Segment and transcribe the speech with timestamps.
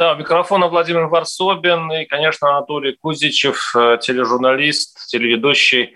[0.00, 5.94] Да, у микрофона Владимир Варсобин и, конечно, Анатолий Кузичев, э, тележурналист, телеведущий.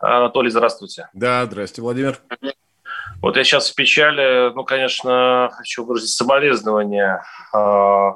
[0.00, 1.08] Анатолий, здравствуйте.
[1.12, 2.18] Да, здравствуйте, Владимир.
[3.22, 7.22] Вот я сейчас в печали, ну, конечно, хочу выразить соболезнования
[7.54, 8.10] э,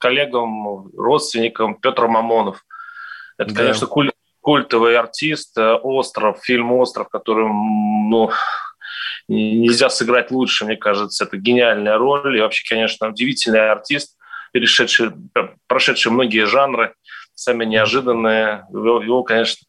[0.00, 2.64] коллегам, родственникам Петра Мамонов.
[3.38, 3.60] Это, да.
[3.60, 4.10] конечно, куль,
[4.40, 8.32] культовый артист, э, «Остров», фильм «Остров», который, ну,
[9.28, 11.26] нельзя сыграть лучше, мне кажется.
[11.26, 14.16] Это гениальная роль и вообще, конечно, удивительный артист
[14.52, 15.10] перешедший,
[15.66, 16.94] прошедший многие жанры,
[17.34, 18.66] сами неожиданные.
[18.70, 19.66] Его, его конечно,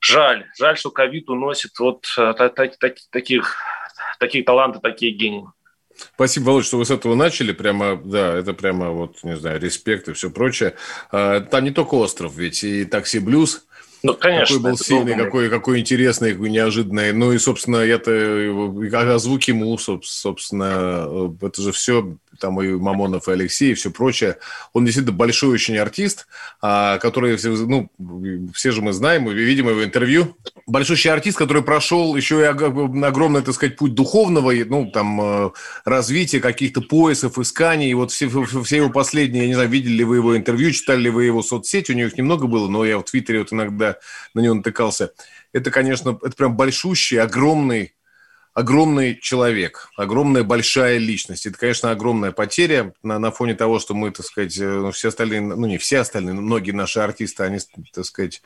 [0.00, 0.46] жаль.
[0.58, 3.56] Жаль, что ковид уносит вот э, таких,
[4.18, 5.46] такие таланты, такие гении.
[6.14, 7.52] Спасибо, Володь, что вы с этого начали.
[7.52, 10.74] Прямо, да, это прямо вот, не знаю, респект и все прочее.
[11.10, 13.66] А, там не только остров, ведь и такси блюз.
[14.02, 14.56] Ну, конечно.
[14.56, 17.12] Какой был сильный, какой, какой интересный, какой неожиданный.
[17.12, 23.32] Ну и, собственно, это озвуки ему, собственно, э, это же все там и Мамонов, и
[23.32, 24.38] Алексей, и все прочее.
[24.72, 26.26] Он действительно большой очень артист,
[26.60, 27.90] а, который, ну,
[28.52, 30.36] все же мы знаем, мы видим его интервью.
[30.66, 35.50] Большущий артист, который прошел еще и огромный, так сказать, путь духовного, ну, там, э,
[35.84, 37.90] развития каких-то поясов, исканий.
[37.90, 41.02] И вот все, все его последние, я не знаю, видели ли вы его интервью, читали
[41.02, 43.96] ли вы его соцсети, у него их немного было, но я в Твиттере вот иногда
[44.34, 45.12] на него натыкался.
[45.52, 47.94] Это, конечно, это прям большущий, огромный
[48.54, 51.46] огромный человек, огромная большая личность.
[51.46, 55.08] Это, конечно, огромная потеря на, на фоне того, что мы, так сказать, э, ну, все
[55.08, 57.58] остальные, ну, не все остальные, но многие наши артисты, они,
[57.92, 58.42] так сказать,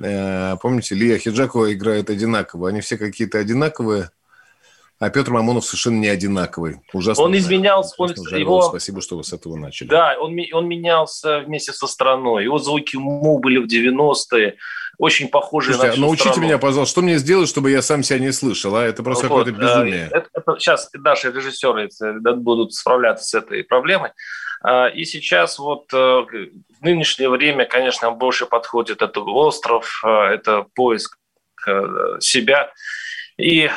[0.00, 2.68] э, помните, Лия Хиджакова играет одинаково.
[2.68, 4.10] Они все какие-то одинаковые,
[4.98, 6.80] а Петр Мамонов совершенно не одинаковый.
[6.92, 7.24] Ужасно.
[7.24, 7.94] Он изменялся.
[7.98, 8.62] Ужасно его...
[8.62, 9.88] Спасибо, что вы с этого начали.
[9.88, 12.44] Да, он, он менялся вместе со страной.
[12.44, 14.56] Его звуки му были в 90-е
[14.98, 16.46] очень похожие Слушайте, на всю научите страну.
[16.46, 18.84] меня, пожалуйста, что мне сделать, чтобы я сам себя не слышал, а?
[18.84, 20.08] Это просто вот, какое-то безумие.
[20.10, 21.88] Это, это, сейчас наши режиссеры
[22.34, 24.10] будут справляться с этой проблемой.
[24.60, 30.66] А, и сейчас вот э, в нынешнее время, конечно, больше подходит это остров, а, это
[30.74, 31.16] поиск
[31.66, 32.72] э, себя.
[33.38, 33.70] И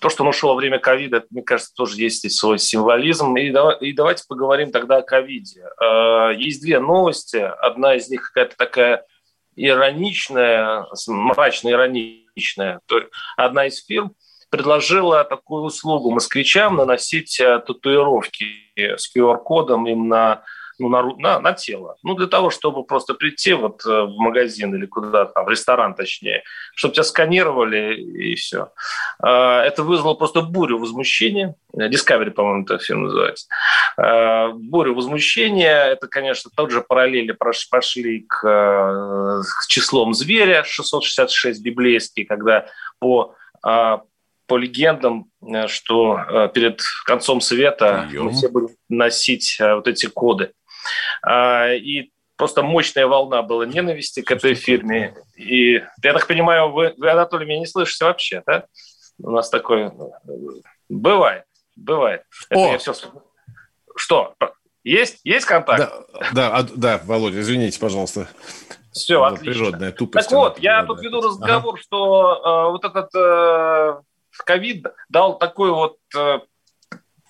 [0.00, 3.36] то, что он ушел во время ковида, мне кажется, тоже есть здесь свой символизм.
[3.36, 5.64] И, и давайте поговорим тогда о ковиде.
[5.80, 7.36] А, есть две новости.
[7.36, 9.04] Одна из них какая-то такая
[9.56, 12.80] ироничная, мрачно-ироничная.
[13.36, 14.14] Одна из фирм
[14.50, 18.44] предложила такую услугу москвичам наносить э, татуировки
[18.76, 20.44] с QR-кодом им на
[20.78, 21.96] ну, на, на, на тело.
[22.02, 25.94] Ну, для того, чтобы просто прийти вот э, в магазин или куда то в ресторан
[25.94, 26.42] точнее,
[26.74, 28.72] чтобы тебя сканировали и все.
[29.20, 31.54] А, это вызвало просто бурю возмущения.
[31.74, 33.46] Discovery, по-моему, это фильм называется.
[33.96, 35.84] А, бурю возмущения.
[35.86, 37.36] Это, конечно, тот же параллели
[37.70, 42.66] пошли к, э, к числом зверя 666 библейский, когда
[42.98, 43.34] по
[43.64, 44.02] а,
[44.46, 48.24] по легендам, э, что перед концом света Прием.
[48.24, 50.52] мы все будем носить вот эти коды.
[51.22, 55.14] А, и просто мощная волна была ненависти к этой фирме.
[55.36, 58.66] И я так понимаю, вы, вы Анатолий, меня не слышите вообще, да?
[59.18, 59.92] У нас такое...
[60.88, 61.44] Бывает,
[61.76, 62.22] бывает.
[62.48, 62.72] Это О!
[62.72, 62.94] я все...
[63.94, 64.34] Что?
[64.84, 65.20] Есть?
[65.22, 65.92] Есть контакт?
[66.32, 68.28] Да, да, да, Володя, извините, пожалуйста.
[68.92, 69.64] Все, Это отлично.
[69.64, 70.28] Природная тупость.
[70.28, 71.82] Так вот, я тут веду разговор, ага.
[71.82, 74.02] что э, вот этот э,
[74.44, 76.40] ковид дал такой вот э,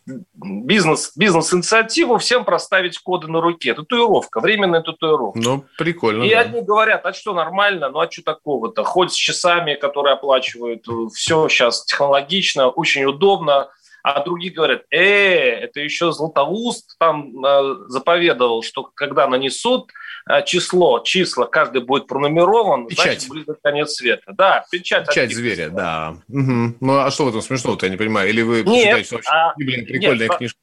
[0.06, 3.74] бизнес, бизнес-инициативу всем проставить коды на руке.
[3.74, 5.40] Татуировка, временная татуировка.
[5.40, 6.24] Ну, прикольно.
[6.24, 6.40] И да.
[6.40, 7.88] одни говорят, а что, нормально?
[7.90, 8.84] Ну, а что такого-то?
[8.84, 13.68] Хоть с часами, которые оплачивают, все сейчас технологично, очень удобно
[14.02, 19.90] а другие говорят, э, это еще Златоуст там э, заповедовал, что когда нанесут
[20.28, 23.20] э, число, числа, каждый будет пронумерован, печать.
[23.22, 24.32] значит, близко конец света.
[24.32, 25.08] Да, печать.
[25.08, 26.16] Печать зверя, да.
[26.28, 26.76] Угу.
[26.80, 28.28] Ну, а что в этом смешного-то, я не понимаю?
[28.28, 30.58] Или вы нет, считаете, что вообще, а, блин, прикольная нет, книжка?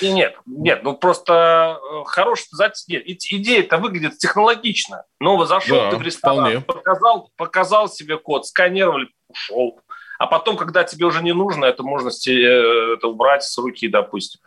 [0.00, 2.48] Нет, нет, ну просто э, хороший,
[2.88, 5.04] нет, идея-то выглядит технологично.
[5.18, 9.80] Ну, зашел да, ты в ресторан, показал, показал себе код, сканировали, ушел.
[10.18, 14.40] А потом, когда тебе уже не нужно, это можно э, это убрать с руки, допустим.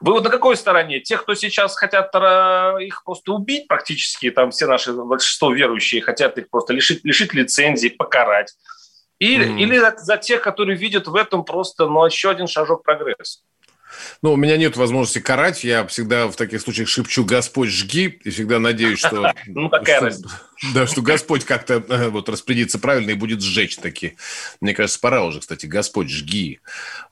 [0.00, 1.00] Вы вот на какой стороне?
[1.00, 2.14] Тех, кто сейчас хотят
[2.80, 7.88] их просто убить практически, там все наши большинство верующие хотят их просто лишить, лишить лицензии,
[7.88, 8.54] покарать.
[9.18, 9.58] И, mm.
[9.58, 13.40] Или за, за тех, которые видят в этом просто ну, еще один шажок прогресса.
[14.22, 15.64] Ну, у меня нет возможности карать.
[15.64, 19.32] Я всегда в таких случаях шепчу «Господь, жги!» и всегда надеюсь, что...
[19.46, 20.40] Ну, какая разница?
[20.74, 24.16] Да, что Господь как-то э, вот распорядится правильно и будет сжечь таки.
[24.60, 26.60] Мне кажется, пора уже, кстати, Господь, жги.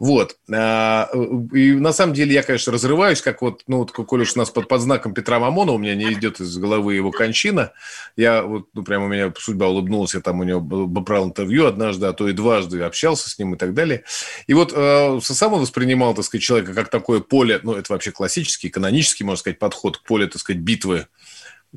[0.00, 0.36] Вот.
[0.52, 1.08] А,
[1.52, 4.50] и на самом деле я, конечно, разрываюсь, как вот, ну, вот, коль уж у нас
[4.50, 7.72] под, под знаком Петра Мамона, у меня не идет из головы его кончина.
[8.16, 12.06] Я вот, ну, прямо у меня судьба улыбнулась, я там у него брал интервью однажды,
[12.06, 14.02] а то и дважды общался с ним и так далее.
[14.48, 18.10] И вот э, сам он воспринимал, так сказать, человека как такое поле, ну, это вообще
[18.10, 21.06] классический, канонический, можно сказать, подход к полю, так сказать, битвы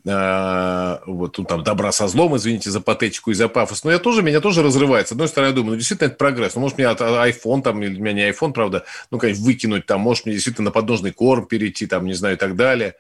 [0.06, 4.22] вот ну, там добра со злом, извините за патетику и за пафос, но я тоже,
[4.22, 5.08] меня тоже разрывает.
[5.08, 6.56] С одной стороны, я думаю, ну, действительно, это прогресс.
[6.56, 9.86] Ну, может, мне от iPhone, там, или у меня не iPhone, правда, ну, конечно, выкинуть
[9.86, 12.96] там, может, мне действительно на подножный корм перейти, там, не знаю, и так далее.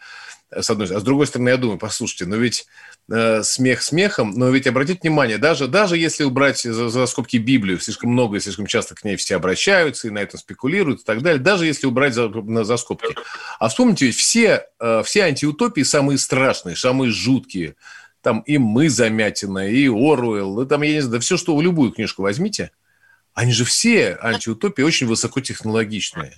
[0.51, 0.99] С одной стороны.
[0.99, 2.65] А с другой стороны, я думаю, послушайте, но ведь
[3.11, 7.79] Э, смех смехом, но ведь обратите внимание, даже, даже если убрать за, за скобки Библию,
[7.79, 11.23] слишком много и слишком часто к ней все обращаются и на этом спекулируют и так
[11.23, 12.31] далее, даже если убрать за,
[12.63, 13.15] за скобки.
[13.57, 17.75] А вспомните, ведь все, э, все антиутопии самые страшные, самые жуткие,
[18.21, 21.63] там и мы Замятина, и Оруэлл, и там, я не знаю, да все, что вы
[21.63, 22.69] любую книжку возьмите,
[23.33, 26.35] они же все антиутопии очень высокотехнологичные.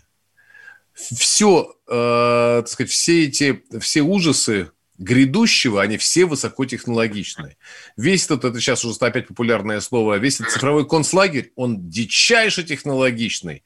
[1.18, 4.72] Все, э, так сказать, все эти, все ужасы,
[5.02, 7.58] грядущего, они все высокотехнологичные.
[7.98, 13.64] Весь этот, это сейчас уже опять популярное слово, весь этот цифровой концлагерь, он дичайше технологичный.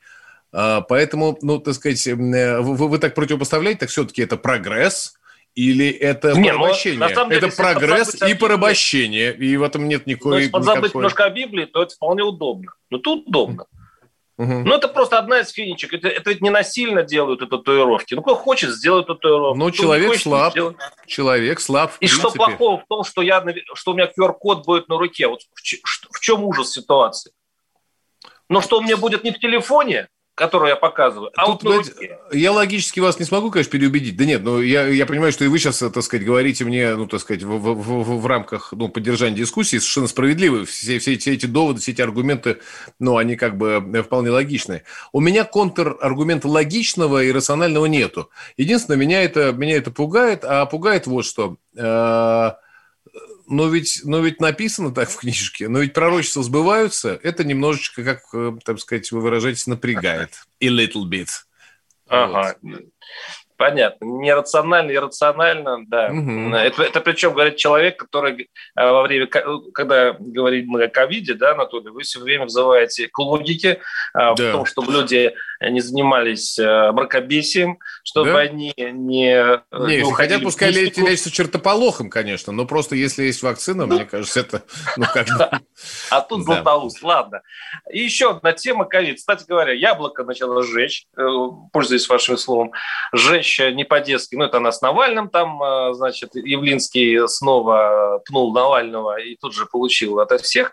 [0.51, 5.15] А, поэтому, ну, так сказать, э, вы, вы так противопоставляете, так все-таки это прогресс,
[5.55, 6.99] или это не, ну, порабощение?
[6.99, 10.31] Ну, деле, это прогресс и порабощение, и в этом нет никакой...
[10.31, 10.99] Ну, если подзабыть никакой...
[10.99, 12.71] немножко о Библии, то это вполне удобно.
[12.89, 13.65] Но тут удобно.
[14.37, 14.53] Угу.
[14.65, 15.93] Ну, это просто одна из финичек.
[15.93, 18.15] Это, это ведь не насильно делают это татуировки.
[18.15, 19.57] Ну, кто хочет, сделает татуировку.
[19.57, 20.53] Ну, человек хочет, слаб.
[21.07, 21.93] Человек слаб.
[22.01, 23.43] И что плохого в том, что, я,
[23.73, 25.27] что у меня QR-код будет на руке?
[25.27, 27.31] Вот в, в чем ужас ситуации?
[28.49, 31.31] Но что у меня будет не в телефоне, которую я показываю.
[31.35, 31.85] А Тут, вот
[32.33, 34.17] я логически вас не смогу, конечно, переубедить.
[34.17, 37.07] Да нет, но я, я понимаю, что и вы сейчас, так сказать, говорите мне, ну,
[37.07, 40.65] так сказать, в, в, в, в рамках ну, поддержания дискуссии совершенно справедливы.
[40.65, 42.59] Все, все, все эти доводы, все эти аргументы,
[42.99, 44.83] ну, они как бы вполне логичны.
[45.13, 48.29] У меня контраргумента логичного и рационального нету.
[48.57, 52.51] Единственное, меня это, меня это пугает, а пугает вот что э,–
[53.47, 58.24] но ведь, но ведь написано так в книжке, но ведь пророчества сбываются, это немножечко, как,
[58.33, 60.31] э, так сказать, вы выражаетесь, напрягает.
[60.59, 61.30] И little bit.
[62.07, 62.56] Ага.
[62.62, 62.81] Вот.
[63.57, 64.05] Понятно.
[64.05, 66.09] Нерационально, иррационально, да.
[66.11, 66.55] Угу.
[66.55, 71.51] Это, это причем говорит человек, который э, во время, когда говорит мы о ковиде, да,
[71.51, 73.77] Анатолий, вы все время взываете к логике, э,
[74.13, 74.33] да.
[74.35, 78.39] в том, чтобы люди не занимались мракобесием, чтобы да?
[78.39, 84.05] они не, не, не Хотя пускай лечатся чертополохом, конечно, но просто если есть вакцина, мне
[84.05, 84.63] кажется, это...
[84.97, 85.27] Ну, как...
[86.09, 87.41] А тут златоуст, ладно.
[87.91, 89.17] И еще одна тема ковид.
[89.17, 91.07] Кстати говоря, яблоко начало сжечь,
[91.71, 92.71] пользуясь вашим словом,
[93.13, 94.36] сжечь вещь не по-детски.
[94.36, 99.65] Ну, это она с Навальным там, э, значит, Явлинский снова пнул Навального и тут же
[99.65, 100.71] получил ото всех.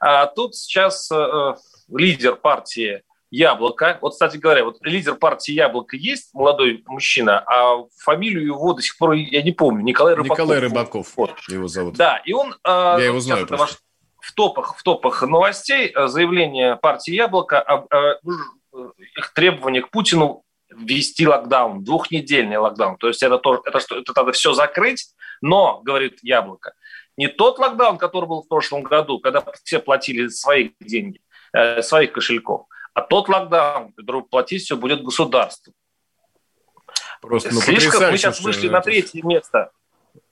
[0.00, 1.54] А тут сейчас э,
[1.88, 3.98] лидер партии Яблоко.
[4.00, 8.96] Вот, кстати говоря, вот лидер партии Яблоко есть, молодой мужчина, а фамилию его до сих
[8.98, 9.82] пор я не помню.
[9.82, 10.38] Николай Рыбаков.
[10.38, 11.32] Николай Рыбаков вот.
[11.48, 11.94] его зовут.
[11.94, 12.54] Да, и он...
[12.64, 13.78] Э, я его знаю просто.
[14.20, 17.86] В топах, в топах новостей заявление партии Яблоко об
[19.16, 22.96] их требовании к Путину ввести локдаун, двухнедельный локдаун.
[22.96, 26.74] То есть это, тоже, это, это надо все закрыть, но, говорит Яблоко,
[27.16, 31.20] не тот локдаун, который был в прошлом году, когда все платили свои деньги,
[31.52, 35.72] э, своих кошельков, а тот локдаун, который платить все будет государство.
[37.20, 39.70] Просто, ну, Слишком мы сейчас вышли на третье место.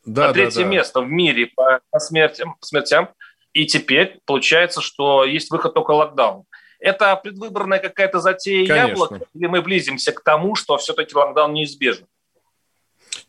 [0.05, 0.69] Да, на третье да, да.
[0.69, 3.09] место в мире по, по смертям, по смертям.
[3.53, 6.45] И теперь получается, что есть выход только локдаун.
[6.85, 8.89] Это предвыборная какая-то затея конечно.
[8.89, 12.05] яблока, или мы близимся к тому, что все-таки локдаун неизбежен?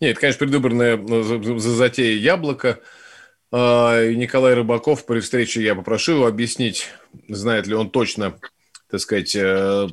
[0.02, 2.82] Нет, это, конечно, предвыборная ну, затея яблока.
[3.54, 6.90] А, Николай Рыбаков при встрече я попрошу его объяснить,
[7.30, 8.38] знает ли он точно,
[8.92, 9.88] так сказать, э,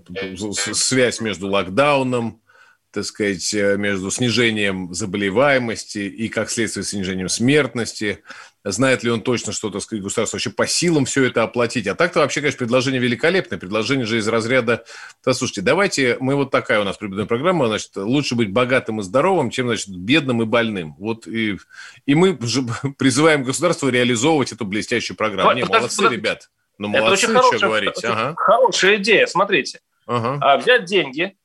[0.72, 2.42] связь между локдауном,
[2.90, 8.24] так сказать, э, между снижением заболеваемости и, как следствие, снижением смертности,
[8.64, 11.86] знает ли он точно, что, так сказать, государство вообще по силам все это оплатить.
[11.86, 13.58] А так-то вообще, конечно, предложение великолепное.
[13.58, 14.84] Предложение же из разряда,
[15.24, 19.02] да, слушайте, давайте, мы вот такая у нас прибыльная программа, значит, лучше быть богатым и
[19.02, 20.94] здоровым, чем, значит, бедным и больным.
[20.98, 21.58] Вот и,
[22.06, 22.36] и мы
[22.98, 25.52] призываем государство реализовывать эту блестящую программу.
[25.52, 26.16] Не, молодцы, подожди.
[26.16, 26.50] ребят.
[26.78, 28.04] Ну, молодцы, это очень хорошая, что говорить.
[28.04, 28.34] Ага.
[28.36, 29.80] Хорошая идея, смотрите.
[30.06, 30.38] Ага.
[30.40, 31.36] А, взять деньги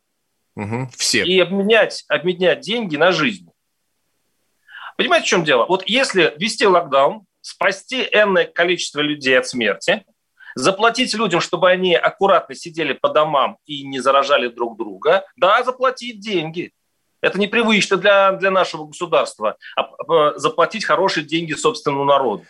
[0.55, 0.89] угу.
[0.95, 1.24] Все.
[1.24, 3.50] и обменять, обменять деньги на жизнь.
[4.98, 5.66] Понимаете, в чем дело?
[5.68, 10.04] Вот если ввести локдаун, спасти энное количество людей от смерти,
[10.58, 15.24] Заплатить людям, чтобы они аккуратно сидели по домам и не заражали друг друга.
[15.36, 16.72] Да, заплатить деньги.
[17.22, 19.58] Это непривычно для, для нашего государства.
[19.75, 22.44] А, а заплатить хорошие деньги собственному народу.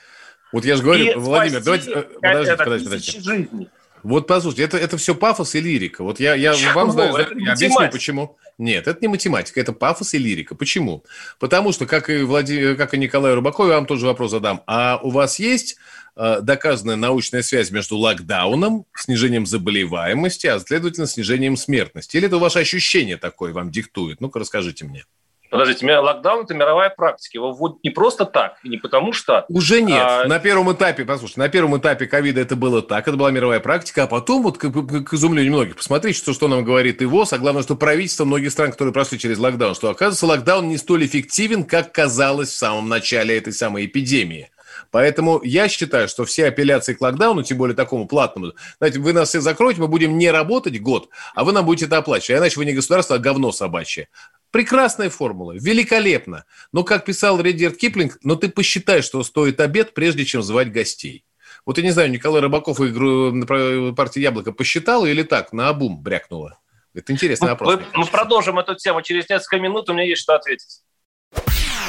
[0.53, 1.91] Вот я же говорю, и Владимир, давайте...
[1.91, 3.19] Э, подождите, подождите, подождите.
[3.19, 3.69] Жизней.
[4.03, 6.03] Вот послушайте, это, это все пафос и лирика.
[6.03, 8.37] Вот я, я вам знаю, я объясню, почему.
[8.57, 10.55] Нет, это не математика, это пафос и лирика.
[10.55, 11.03] Почему?
[11.39, 14.63] Потому что, как и, Владимир, как и Николаю Рыбакову, я вам тоже вопрос задам.
[14.65, 15.77] А у вас есть
[16.15, 22.17] э, доказанная научная связь между локдауном, снижением заболеваемости, а следовательно, снижением смертности?
[22.17, 24.21] Или это ваше ощущение такое вам диктует?
[24.21, 25.05] Ну-ка, расскажите мне.
[25.49, 27.37] Подождите, локдаун– это мировая практика.
[27.37, 29.45] Его вводят не просто так, и не потому что…
[29.49, 30.01] Уже нет.
[30.01, 30.25] А...
[30.25, 34.03] На первом этапе, послушайте, на первом этапе ковида это было так, это была мировая практика,
[34.03, 37.37] а потом, вот к, к изумлению многих, посмотрите, что, что нам говорит и ВОЗ, а
[37.37, 41.63] главное, что правительство многих стран, которые прошли через локдаун, что, оказывается, локдаун не столь эффективен,
[41.63, 44.49] как казалось в самом начале этой самой эпидемии.
[44.91, 49.29] Поэтому я считаю, что все апелляции к локдауну, тем более такому платному, знаете, вы нас
[49.29, 52.37] все закроете, мы будем не работать год, а вы нам будете это оплачивать.
[52.37, 54.07] А иначе вы не государство, а говно собачье.
[54.51, 56.45] Прекрасная формула, великолепно.
[56.71, 61.25] Но, как писал Редерт Киплинг, но ты посчитай, что стоит обед, прежде чем звать гостей.
[61.65, 63.45] Вот я не знаю, Николай Рыбаков игру на
[63.93, 66.59] партии «Яблоко» посчитал или так, на обум брякнуло?
[66.93, 67.75] Это интересный вопрос.
[67.93, 70.81] Мы, мы продолжим эту тему через несколько минут, у меня есть что ответить.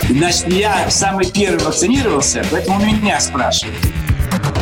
[0.03, 4.08] Значит, я самый первый вакцинировался, поэтому меня спрашивают.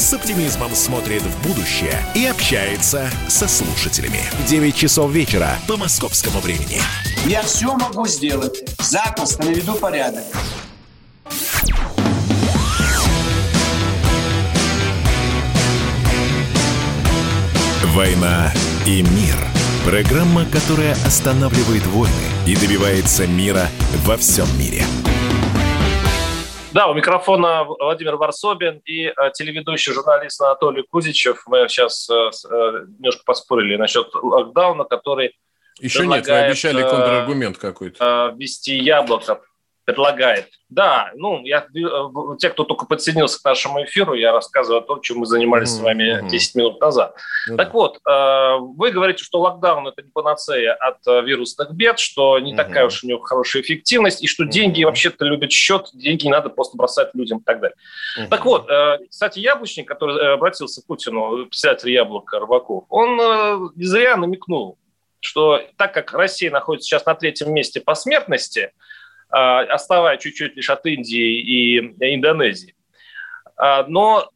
[0.00, 4.22] с оптимизмом смотрит в будущее и общается со слушателями.
[4.46, 6.80] 9 часов вечера по московскому времени.
[7.26, 8.62] Я все могу сделать.
[8.78, 10.24] Запросто наведу порядок.
[17.94, 18.52] «Война
[18.86, 19.36] и мир»–
[19.84, 22.12] программа, которая останавливает войны
[22.46, 23.68] и добивается мира
[24.04, 24.84] во всем мире–
[26.72, 31.42] да, у микрофона Владимир Варсобин и э, телеведущий журналист Анатолий Кузичев.
[31.46, 35.36] Мы сейчас э, э, немножко поспорили насчет локдауна, который
[35.80, 38.34] Еще нет, вы обещали контраргумент какой-то.
[38.36, 39.40] Вести яблоко
[39.88, 40.50] предлагает.
[40.68, 45.00] Да, ну, я, э, те, кто только подсоединился к нашему эфиру, я рассказываю о том,
[45.00, 45.80] чем мы занимались mm-hmm.
[45.80, 47.16] с вами 10 минут назад.
[47.48, 47.56] Mm-hmm.
[47.56, 52.38] Так вот, э, вы говорите, что локдаун– это не панацея от э, вирусных бед, что
[52.38, 52.56] не mm-hmm.
[52.56, 54.50] такая уж у него хорошая эффективность, и что mm-hmm.
[54.50, 57.76] деньги вообще-то любят счет, деньги не надо просто бросать людям и так далее.
[58.18, 58.28] Mm-hmm.
[58.28, 58.68] Так вот,
[59.08, 63.16] кстати, Яблочник, который обратился к Путину, писатель Яблока Рыбаков, он
[63.74, 64.76] не зря намекнул,
[65.20, 68.72] что так как Россия находится сейчас на третьем месте по смертности–
[69.30, 71.78] отставая чуть-чуть лишь от Индии и
[72.14, 72.74] Индонезии.
[73.56, 74.30] А, но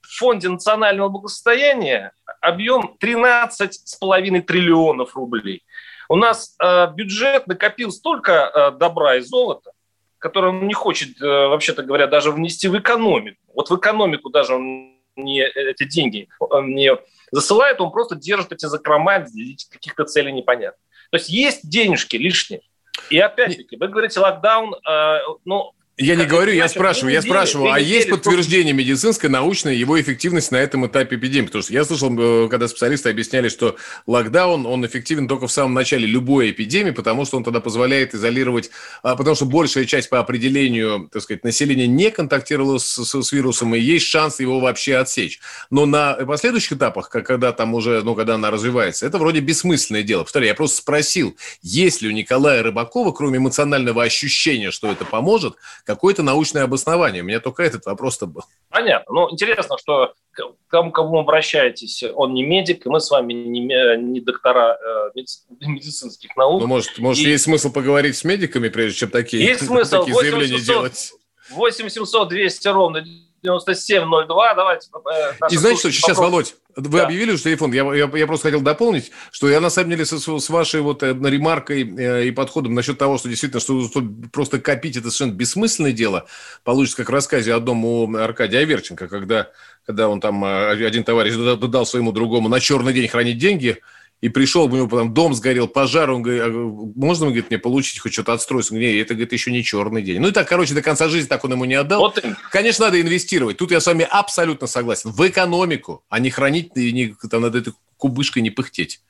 [0.00, 5.64] в Фонде национального благосостояния объем 13,5 триллионов рублей.
[6.08, 9.72] У нас а, бюджет накопил столько добра и золота,
[10.18, 13.38] которое он не хочет, вообще-то говоря, даже внести в экономику.
[13.54, 16.28] Вот в экономику даже он не эти деньги
[16.62, 16.96] не
[17.32, 20.80] засылает, он просто держит эти закрома для каких-то целей непонятных.
[21.10, 22.62] То есть есть денежки лишние.
[23.10, 27.80] И опять-таки, вы говорите локдаун, э, ну, я не говорю, я спрашиваю, я спрашиваю, а
[27.80, 31.46] есть подтверждение медицинской, научной его эффективности на этом этапе эпидемии?
[31.46, 33.76] Потому что я слышал, э, когда специалисты объясняли, что
[34.06, 38.70] локдаун, он эффективен только в самом начале любой эпидемии, потому что он тогда позволяет изолировать,
[39.02, 43.32] а, потому что большая часть по определению, так сказать, населения не контактировала с, с, с
[43.32, 45.40] вирусом, и есть шанс его вообще отсечь.
[45.70, 50.24] Но на последующих этапах, когда там уже, ну, когда она развивается, это вроде бессмысленное дело.
[50.24, 55.56] Повторяю, я просто спросил, есть ли у Николая Рыбакова, кроме эмоционального ощущения, что это поможет,
[55.86, 57.22] какое-то научное обоснование.
[57.22, 58.42] У меня только этот вопрос-то был.
[58.68, 59.14] Понятно.
[59.14, 63.60] Ну, интересно, что к кому, кому обращаетесь, он не медик, и мы с вами не,
[63.96, 64.76] не доктора
[65.14, 65.20] э,
[65.60, 66.60] медицинских наук.
[66.60, 67.30] Ну, может, может и...
[67.30, 70.00] есть смысл поговорить с медиками, прежде чем такие, есть смысл.
[70.00, 71.12] такие 8 заявления 800, делать?
[71.50, 73.04] 8700 200 ровно
[73.46, 74.54] 9702.
[74.54, 74.88] Давайте.
[74.92, 77.04] Э, и знаете что, сейчас, Володь, вы да.
[77.04, 77.72] объявили уже телефон.
[77.72, 81.02] Я, я, я просто хотел дополнить, что я на самом деле с, с вашей вот
[81.02, 85.36] э, ремаркой э, и подходом насчет того, что действительно, что, что просто копить это совершенно
[85.36, 86.26] бессмысленное дело,
[86.64, 89.50] получится как в рассказе одном у Аркадия Аверченко, когда,
[89.86, 93.80] когда он там, один товарищ дал своему другому на черный день хранить деньги,
[94.22, 98.00] и пришел, у него потом дом сгорел, пожар, он говорит, «А, можно, говорит, мне получить
[98.00, 98.70] хоть что-то отстроить?
[98.70, 100.20] Он говорит, нет, это, говорит, еще не черный день.
[100.20, 102.00] Ну и так, короче, до конца жизни так он ему не отдал.
[102.00, 102.18] Вот.
[102.50, 103.58] Конечно, надо инвестировать.
[103.58, 105.10] Тут я с вами абсолютно согласен.
[105.10, 109.00] В экономику, а не хранить, и не, там, над этой кубышкой не пыхтеть.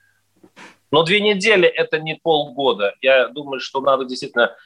[0.91, 2.95] Но две недели– это не полгода.
[3.01, 4.57] Я думаю, что надо действительно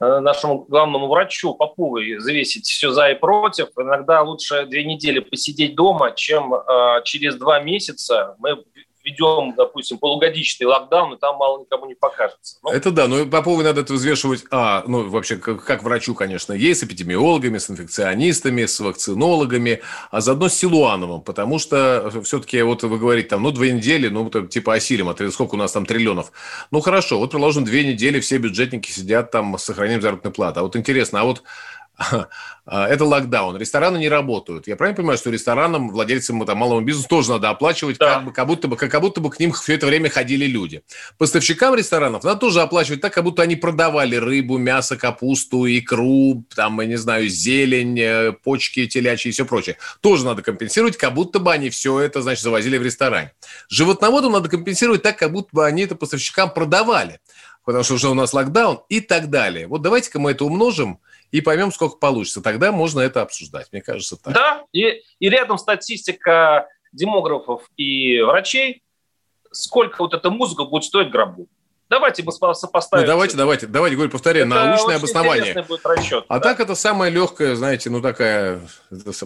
[0.00, 3.68] э, нашему главному врачу Поповой завесить все за и против.
[3.78, 8.56] Иногда лучше две недели посидеть дома, чем э, через два месяца мы
[9.04, 12.56] введем, допустим, полугодичный локдаун, и там мало никому не покажется.
[12.62, 16.14] Ну, это да, но по поводу надо это взвешивать, а, ну, вообще, как, как врачу,
[16.14, 22.62] конечно, есть, с эпидемиологами, с инфекционистами, с вакцинологами, а заодно с Силуановым, потому что все-таки,
[22.62, 25.86] вот вы говорите, там, ну, две недели, ну, типа осилим, а сколько у нас там
[25.86, 26.32] триллионов?
[26.70, 30.34] Ну, хорошо, вот, предложим, две недели все бюджетники сидят там с сохранением заработной.
[30.34, 31.42] А вот интересно, а вот
[32.66, 33.56] это локдаун.
[33.56, 34.66] Рестораны не работают.
[34.66, 38.14] Я правильно понимаю, что ресторанам, владельцам там, малого бизнеса тоже надо оплачивать, да.
[38.14, 40.46] как, бы, как, будто бы, как, как будто бы к ним все это время ходили
[40.46, 40.82] люди.
[41.18, 46.80] Поставщикам ресторанов надо тоже оплачивать так, как будто они продавали рыбу, мясо, капусту, икру, там,
[46.80, 49.76] я не знаю, зелень, э, почки телячьи и все прочее.
[50.00, 53.30] Тоже надо компенсировать, как будто бы они все это, значит, завозили в ресторан.
[53.68, 57.20] Животноводам надо компенсировать так, как будто бы они это поставщикам продавали,
[57.64, 59.68] потому что уже у нас локдаун и так далее.
[59.68, 60.98] Вот давайте-ка мы это умножим–
[61.34, 62.40] и поймем, сколько получится.
[62.40, 64.34] Тогда можно это обсуждать, мне кажется так.
[64.34, 68.84] Да, и, и рядом статистика демографов и врачей,
[69.50, 71.48] сколько вот эта музыка будет стоить гробу.
[71.94, 73.04] Давайте мы сопоставим.
[73.04, 75.62] Ну, давайте, давайте, давайте, говорю, повторяю, это научное обоснование.
[75.62, 76.40] Будет расчет, а да.
[76.40, 78.60] так это самая легкая, знаете, ну такая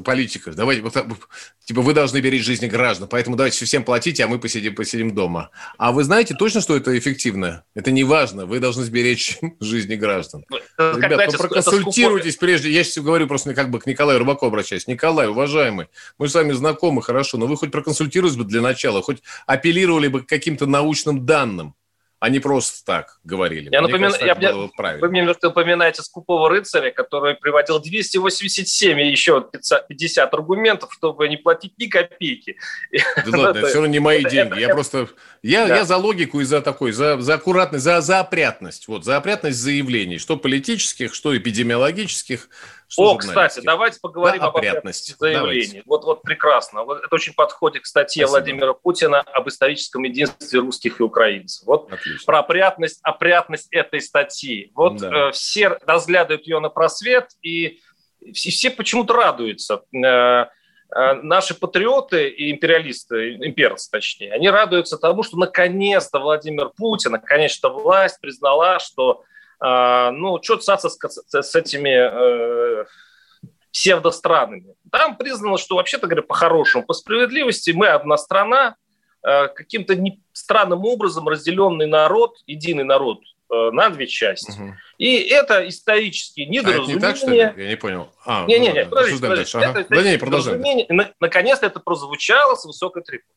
[0.04, 0.52] политика.
[0.52, 0.82] Давайте,
[1.64, 5.48] типа, вы должны беречь жизни граждан, поэтому давайте всем платите, а мы посидим, посидим дома.
[5.78, 7.64] А вы знаете точно, что это эффективно?
[7.75, 10.44] Это не важно, вы должны сберечь жизни граждан.
[10.50, 12.70] Ну, это, Ребят, знаете, ну проконсультируйтесь прежде.
[12.70, 14.87] Я сейчас говорю просто как бы к Николаю Рыбаку обращаюсь.
[14.87, 15.87] Николай, уважаемый,
[16.18, 20.22] мы с вами знакомы хорошо, но вы хоть проконсультируйтесь бы для начала, хоть апеллировали бы
[20.22, 21.75] к каким-то научным данным.
[22.20, 23.68] Они просто так говорили.
[23.70, 29.46] Я напоминаю, я, вы мне напоминаете скупого рыцаря, который приводил 287 и еще
[29.88, 32.56] 50 аргументов, чтобы не платить ни копейки.
[33.25, 34.58] Да ладно, все равно не мои деньги.
[34.58, 35.08] Я просто...
[35.42, 38.88] Я за логику и за такой, за аккуратность, за опрятность.
[38.88, 42.48] Вот, за опрятность заявлений, что политических, что эпидемиологических.
[42.88, 45.82] Что О, кстати, давайте поговорим да, об опрятности заявлений.
[45.84, 46.84] Вот, вот прекрасно.
[46.84, 48.30] Вот это очень подходит к статье Спасибо.
[48.30, 51.67] Владимира Путина об историческом единстве русских и украинцев.
[51.67, 52.25] Вот Отлично.
[52.25, 54.73] про опрятность, опрятность этой статьи.
[54.75, 55.28] Вот да.
[55.28, 57.78] э, все разглядывают ее на просвет, и
[58.32, 59.82] все, все почему-то радуются.
[59.93, 60.47] Э,
[60.97, 67.69] э, наши патриоты и империалисты, имперцы точнее, они радуются тому, что наконец-то Владимир Путин, наконец-то
[67.69, 69.25] власть признала, что
[69.60, 72.84] ну, что цаться с, с этими э,
[73.73, 74.75] псевдостранами.
[74.90, 78.76] Там признано, что, вообще-то говоря, по-хорошему, по справедливости мы одна страна,
[79.23, 84.50] э, каким-то не, странным образом разделенный народ, единый народ э, на две части.
[84.50, 84.75] Угу.
[84.99, 86.94] И это исторические недоразумения.
[86.94, 87.38] А это не так, что ли?
[87.38, 88.08] Я не понял.
[88.25, 89.58] А, не, не, не, ну, подождите, подождите.
[89.58, 89.80] Ага.
[89.80, 91.14] Это, да не, продолжаем.
[91.21, 93.28] Наконец-то это прозвучало с высокой трибуны.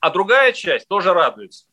[0.00, 1.66] А другая часть тоже радуется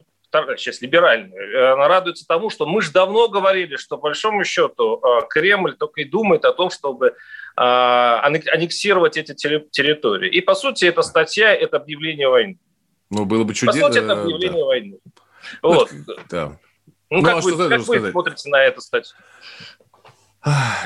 [0.58, 5.22] сейчас либеральная, она радуется тому, что мы же давно говорили, что, по большому счету, э,
[5.30, 7.14] Кремль только и думает о том, чтобы э,
[7.56, 10.30] аннексировать эти территории.
[10.30, 12.58] И, по сути, эта статья– это объявление войны.
[13.10, 13.82] Ну, было бы чудесно.
[13.82, 14.66] По сути, это объявление да.
[14.66, 14.98] войны.
[15.62, 15.92] Вот.
[16.30, 16.58] Да.
[17.10, 19.16] Ну, ну как, а вы, как вы смотрите на эту статью?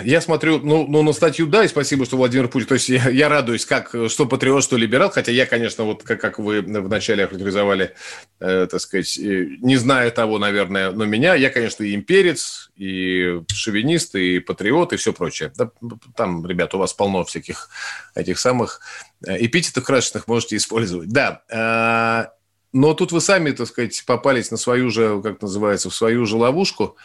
[0.04, 2.68] Я смотрю, ну, ну, на статью, да, и спасибо, что Владимир Путин.
[2.68, 6.22] То есть я, я радуюсь, как что патриот, что либерал, хотя я, конечно, вот как,
[6.22, 7.94] как вы вначале охарактеризовали,
[8.40, 14.16] э, так сказать, не знаю того, наверное, но меня, я, конечно, и имперец, и шовинист,
[14.16, 15.52] и патриот, и все прочее.
[15.58, 15.72] Да,
[16.16, 17.70] там, ребят, у вас полно всяких
[18.16, 18.80] этих самых
[19.28, 21.10] э, эпитетов красочных можете использовать.
[21.10, 22.32] Да, э,
[22.72, 26.38] но тут вы сами, так сказать, попались на свою же, как называется, в свою же
[26.38, 26.96] ловушку,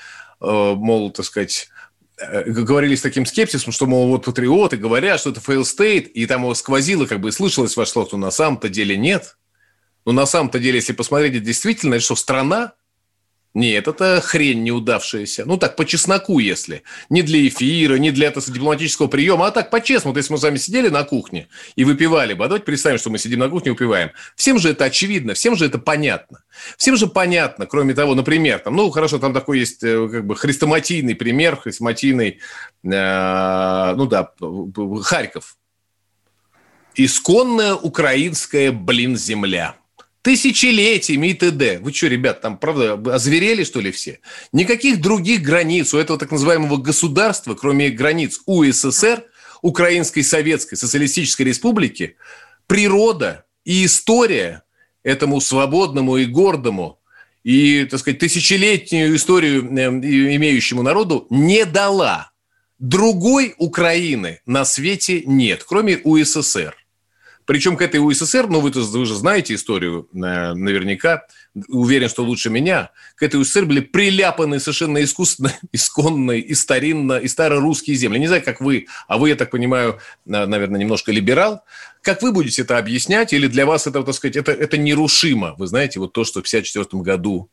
[0.40, 5.30] э, мол, так сказать, Э, говорили с таким скепсисом, что, мол, вот патриоты говорят, что
[5.30, 8.96] это state, и там его сквозило, как бы слышалось ваш слов, что на самом-то деле
[8.96, 9.36] нет.
[10.04, 12.74] Но на самом-то деле, если посмотреть, действительно, это что, страна?
[13.54, 15.44] Нет, это хрень неудавшаяся.
[15.46, 16.82] Ну, так, по чесноку, если.
[17.08, 20.12] Не для эфира, не для этого дипломатического приема, а так, по-честному.
[20.12, 23.10] Вот если мы с вами сидели на кухне и выпивали бы, а давайте представим, что
[23.10, 24.10] мы сидим на кухне и выпиваем.
[24.34, 26.42] Всем же это очевидно, всем же это понятно.
[26.76, 30.34] Всем же понятно, кроме того, например, там, ну, хорошо, там такой есть э, как бы
[30.34, 32.40] хрестоматийный пример, хрестоматийный,
[32.82, 34.32] э, ну да,
[35.02, 35.56] Харьков.
[36.96, 39.76] Исконная украинская, блин, земля–
[40.24, 41.80] тысячелетиями и т.д.
[41.80, 44.20] Вы что, ребят, там, правда, озверели, что ли, все?
[44.52, 49.24] Никаких других границ у этого так называемого государства, кроме границ УССР,
[49.60, 52.16] Украинской Советской Социалистической Республики,
[52.66, 54.62] природа и история
[55.02, 57.00] этому свободному и гордому
[57.42, 62.32] и, так сказать, тысячелетнюю историю эм, имеющему народу не дала.
[62.78, 66.74] Другой Украины на свете нет, кроме УССР.
[67.46, 70.16] Причем к этой УССР, ну вы, вы же знаете историю э,
[70.54, 71.26] наверняка,
[71.68, 77.28] уверен, что лучше меня, к этой УССР были приляпаны совершенно искусственно, исконно и старинно, и
[77.28, 78.18] старорусские земли.
[78.18, 81.64] Не знаю, как вы, а вы, я так понимаю, наверное, немножко либерал.
[82.02, 83.32] Как вы будете это объяснять?
[83.32, 85.54] Или для вас это, так сказать, это, это нерушимо?
[85.58, 87.50] Вы знаете, вот то, что в 1954 году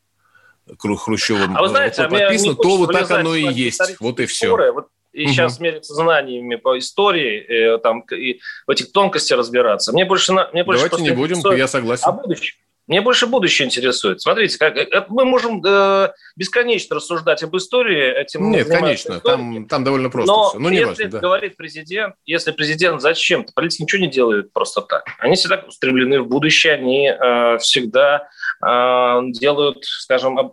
[0.78, 3.80] Хрущевым а вы знаете, подписано, то вот так оно и есть.
[4.00, 4.72] Вот и все.
[4.72, 5.32] Вот и угу.
[5.32, 9.92] сейчас мериться знаниями по истории, э, там, и в этих тонкостях разбираться.
[9.92, 12.04] Мне больше, мне больше Давайте не будем, я согласен.
[12.06, 12.54] А будущее.
[12.88, 14.20] Мне больше будущее интересует.
[14.20, 18.20] Смотрите, как, э, мы можем э, бесконечно рассуждать об истории.
[18.20, 20.58] Этим Нет, конечно, там, там довольно просто Но все.
[20.58, 21.18] Ну, если важно, да.
[21.20, 25.04] говорит президент, если президент зачем-то, политики ничего не делают просто так.
[25.20, 28.28] Они всегда устремлены в будущее, они э, всегда
[28.66, 30.52] э, делают, скажем,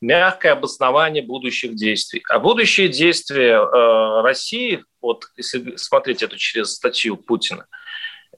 [0.00, 2.22] мягкое обоснование будущих действий.
[2.28, 7.66] А будущие действия э, России, вот если смотреть это через статью Путина,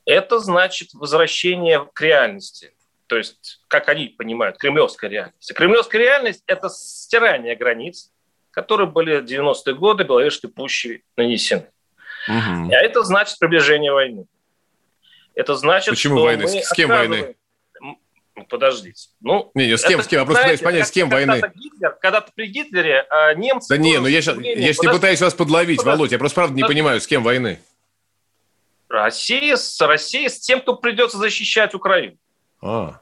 [0.04, 2.72] это значит возвращение к реальности.
[3.06, 5.52] То есть, как они понимают, кремлевская реальность.
[5.54, 8.10] кремлевская реальность– это стирание границ,
[8.50, 11.70] которые были в 90-е годы Беловежской пущей нанесены.
[12.28, 12.70] Угу.
[12.70, 14.26] А это значит приближение войны.
[15.34, 16.42] Это значит, Почему что войны?
[16.42, 17.36] Мы с кем войны?
[18.38, 19.08] Ну, подождите.
[19.20, 20.20] Ну, не, с кем, это, с кем?
[20.20, 21.42] Я просто знаете, пытаюсь понять, с кем войны.
[21.56, 23.68] Гитлер, когда-то при Гитлере а, немцы...
[23.68, 26.36] Да не, ну я сейчас, я сейчас не пытаюсь вас подловить, подожди, Володь, я просто
[26.36, 27.58] правда не понимаю, с кем войны.
[28.88, 32.16] Россия с Россией, с тем, кто придется защищать Украину.
[32.62, 33.00] А.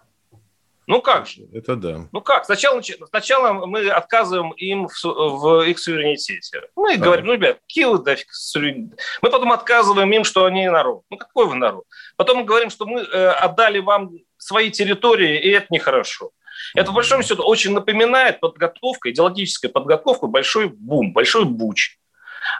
[0.86, 1.42] Ну как же?
[1.52, 2.08] Это да.
[2.12, 2.44] Ну как?
[2.44, 6.62] Сначала, сначала мы отказываем им в, в их суверенитете.
[6.76, 6.96] Мы а.
[6.96, 8.98] говорим, ну, ребят, какие вы нафиг суверенитет?
[9.20, 11.02] Мы потом отказываем им, что они народ.
[11.10, 11.84] Ну какой вы народ?
[12.16, 16.30] Потом мы говорим, что мы э, отдали вам свои территории, и это нехорошо.
[16.74, 21.98] Это, в большом счету, очень напоминает подготовка, идеологическая подготовка, большой бум, большой буч.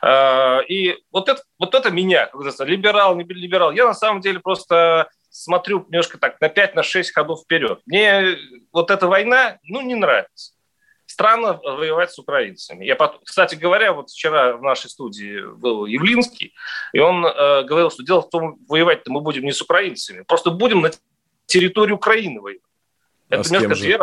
[0.02, 5.08] А, и вот это, вот это меня, либерал, не либерал, я на самом деле просто
[5.30, 6.82] смотрю немножко так на 5-6 на
[7.14, 7.80] ходов вперед.
[7.86, 8.36] Мне
[8.72, 10.54] вот эта война, ну, не нравится.
[11.04, 12.84] Странно воевать с украинцами.
[12.84, 16.52] Я потом, кстати говоря, вот вчера в нашей студии был Явлинский,
[16.92, 20.50] и он э, говорил, что дело в том, воевать-то мы будем не с украинцами, просто
[20.50, 20.90] будем на
[21.46, 22.62] территории Украины воевать.
[23.30, 23.98] А Это немножко две...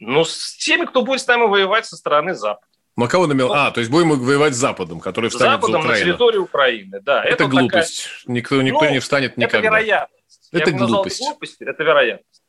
[0.00, 2.66] Ну, с теми, кто будет с нами воевать со стороны Запада.
[2.96, 3.48] Ну, а кого намел?
[3.48, 6.06] Ну, а, то есть будем воевать с Западом, который встанет Западом за Украину.
[6.06, 7.22] на территории Украины, да.
[7.22, 8.04] Это, это глупость.
[8.22, 8.34] Такая...
[8.34, 9.58] Никто, никто ну, не встанет никогда.
[9.58, 10.48] Это вероятность.
[10.52, 11.20] Это Я глупость.
[11.20, 11.62] глупость.
[11.62, 12.42] Это вероятность.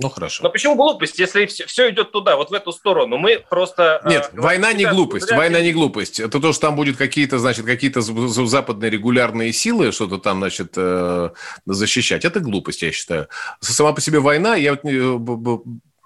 [0.00, 0.44] Ну хорошо.
[0.44, 3.18] Но почему глупость, если все, все идет туда, вот в эту сторону?
[3.18, 3.98] Мы просто...
[3.98, 6.20] А, Нет, э, война не глупость, война не глупость.
[6.20, 11.30] Это то, что там будет какие-то, значит, какие-то западные регулярные силы, что-то там, значит, э,
[11.66, 12.24] защищать.
[12.24, 13.28] Это глупость, я считаю.
[13.60, 15.58] Сама по себе война, я вот э,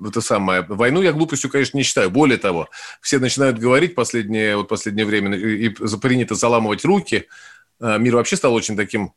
[0.08, 2.10] это самое, войну я глупостью, конечно, не считаю.
[2.10, 2.68] Более того,
[3.00, 7.28] все начинают говорить последнее, вот последнее время, и принято заламывать руки.
[7.78, 9.12] Мир вообще стал очень таким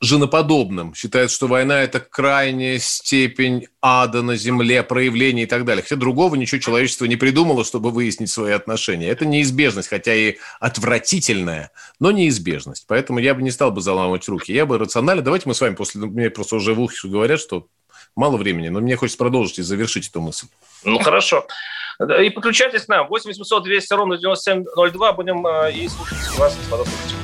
[0.00, 5.82] женоподобным, считает, что война– это крайняя степень ада на земле, проявления и так далее.
[5.82, 9.08] Хотя другого ничего человечество не придумало, чтобы выяснить свои отношения.
[9.08, 12.84] Это неизбежность, хотя и отвратительная, но неизбежность.
[12.86, 14.52] Поэтому я бы не стал бы заламывать руки.
[14.52, 15.22] Я бы рационально...
[15.22, 16.00] Давайте мы с вами после...
[16.00, 17.66] Мне просто уже в ухе говорят, что
[18.16, 20.46] мало времени, но мне хочется продолжить и завершить эту мысль.
[20.84, 21.46] Ну, хорошо.
[22.20, 23.08] И подключайтесь к нам.
[23.08, 25.12] 8 800 200 ровно 9702.
[25.12, 27.23] Будем э, и слушать вас, господа слушатели.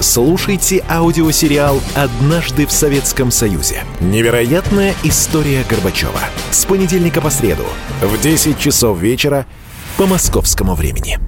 [0.00, 3.84] Слушайте аудиосериал «Однажды в Советском Союзе».
[4.00, 6.20] Невероятная история Горбачева.
[6.50, 7.64] С понедельника по среду
[8.00, 9.46] в 10 часов вечера
[9.96, 11.18] по московскому времени.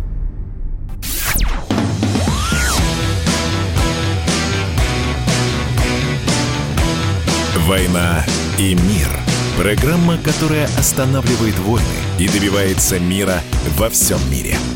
[7.67, 8.25] «Война
[8.59, 9.09] и мир»–
[9.57, 11.87] программа, которая останавливает войны
[12.19, 13.41] и добивается мира
[13.77, 14.57] во всем мире–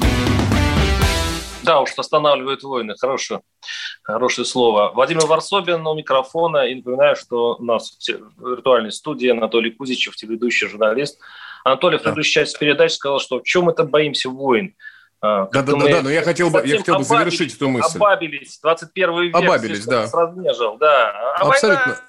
[1.66, 2.94] да, уж останавливает войны.
[2.96, 3.40] Хорошее,
[4.07, 4.92] хорошее слово.
[4.95, 6.69] Владимир Варсобин у микрофона.
[6.69, 11.19] И напоминаю, что у нас в виртуальной студии Анатолий Кузичев, телеведущий журналист.
[11.64, 14.75] Анатолий в предыдущей части передачи сказал, что в чем это боимся войн.
[15.21, 17.97] Да, да, да, да, но я хотел бы, я хотел бы завершить эту мысль.
[17.97, 19.35] Обабились, 21 век.
[19.35, 20.07] Обабились, да.
[20.07, 21.11] Сразнежил, да.
[21.11, 21.85] А Абсолютно.
[21.85, 22.01] Война,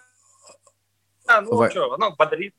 [1.28, 1.70] а, ну Во...
[1.70, 2.54] что, ну, бодрит.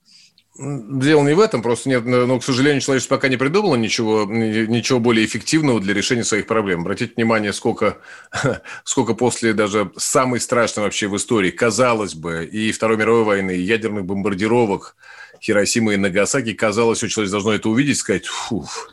[0.59, 4.99] Дело не в этом, просто нет, но, к сожалению, человечество пока не придумало ничего, ничего
[4.99, 6.81] более эффективного для решения своих проблем.
[6.81, 7.99] Обратите внимание, сколько,
[8.85, 13.61] сколько после даже самой страшной вообще в истории, казалось бы, и Второй мировой войны, и
[13.61, 14.97] ядерных бомбардировок
[15.41, 18.91] Хиросимы и Нагасаки, казалось, что человек должно это увидеть и сказать, фух,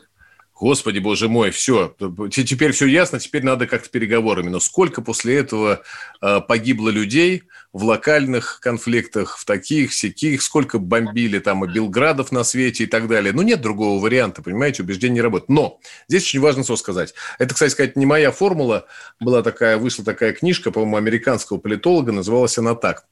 [0.58, 1.94] Господи, боже мой, все,
[2.30, 4.48] теперь все ясно, теперь надо как-то переговорами.
[4.48, 5.82] Но сколько после этого
[6.22, 7.42] э, погибло людей
[7.76, 13.06] в локальных конфликтах, в таких, всяких, сколько бомбили там и Белградов на свете и так
[13.06, 13.34] далее.
[13.34, 15.50] Ну, нет другого варианта, понимаете, убеждение не работает.
[15.50, 17.12] Но здесь очень важно что сказать.
[17.38, 18.86] Это, кстати сказать, не моя формула.
[19.20, 23.04] Была такая, вышла такая книжка, по-моему, американского политолога, называлась она так.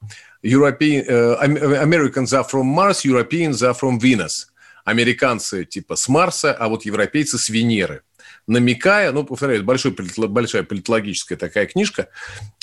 [0.43, 1.39] European, uh,
[1.83, 4.47] Americans are from Mars, Europeans are from Venus–
[4.85, 8.03] американцы типа с Марса, а вот европейцы с Венеры
[8.47, 9.95] намекая, ну, повторяю, большой,
[10.27, 12.09] большая политологическая такая книжка,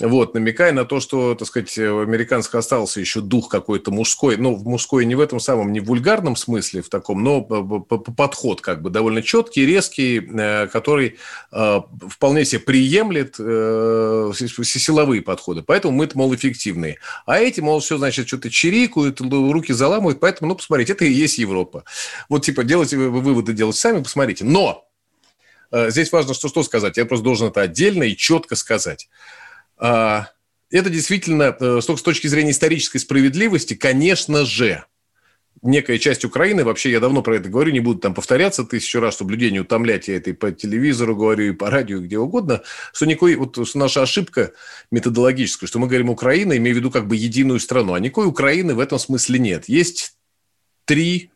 [0.00, 4.56] вот, намекая на то, что, так сказать, в американцах остался еще дух какой-то мужской, ну,
[4.56, 8.90] мужской не в этом самом, не в вульгарном смысле в таком, но подход как бы
[8.90, 11.18] довольно четкий, резкий, э, который
[11.50, 15.62] э, вполне себе приемлет э, силовые подходы.
[15.62, 16.98] Поэтому мы-то, мол, эффективные.
[17.26, 21.38] А эти, мол, все, значит, что-то чирикают, руки заламывают, поэтому, ну, посмотрите, это и есть
[21.38, 21.84] Европа.
[22.28, 24.44] Вот, типа, делайте выводы, делать сами, посмотрите.
[24.44, 24.91] Но Э,
[25.72, 26.96] здесь важно, что, что сказать.
[26.96, 29.08] Я просто должен это отдельно и четко сказать.
[29.76, 30.28] А,
[30.70, 34.84] это действительно, э, с точки зрения исторической справедливости, конечно же,
[35.60, 39.14] некая часть Украины, вообще я давно про это говорю, не буду там повторяться тысячу раз,
[39.14, 42.18] чтобы людей не утомлять, я это и по телевизору говорю, и по радио, и где
[42.18, 44.52] угодно, что, никакой, вот, что наша ошибка
[44.90, 48.74] методологическая, что мы говорим Украина, имея в виду как бы единую страну, а никакой Украины
[48.74, 49.68] в этом смысле нет.
[49.68, 50.16] Есть
[50.84, 51.30] три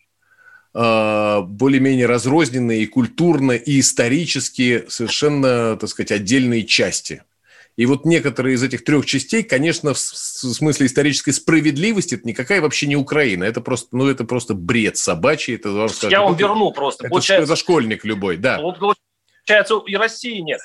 [0.77, 7.23] более-менее разрозненные и культурно, и исторически совершенно, так сказать, отдельные части.
[7.77, 12.87] И вот некоторые из этих трех частей, конечно, в смысле исторической справедливости, это никакая вообще
[12.87, 13.45] не Украина.
[13.45, 15.55] Это просто, ну, это просто бред собачий.
[15.55, 17.05] Это, сказать, Я вам верну просто.
[17.05, 18.61] Это, получается, это школьник любой, да.
[18.61, 20.61] Вот, получается, и России нет.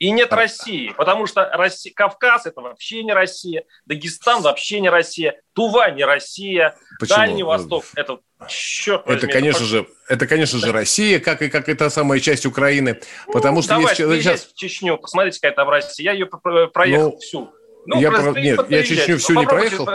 [0.00, 0.32] И нет.
[0.32, 6.04] России, потому что Россия, Кавказ это вообще не Россия, Дагестан вообще не Россия, Тува не
[6.04, 7.18] Россия, Почему?
[7.18, 9.66] Дальний Восток это черт возьми, это, конечно это...
[9.66, 13.76] же, это, конечно же, Россия, как и как это самая часть Украины, ну, потому что
[13.76, 17.52] давайте, есть сейчас в Чечню, посмотрите, какая там Россия, я ее проехал ну, всю.
[17.84, 18.32] Ну, я про...
[18.40, 19.86] Нет, я Чечню всю не проехал.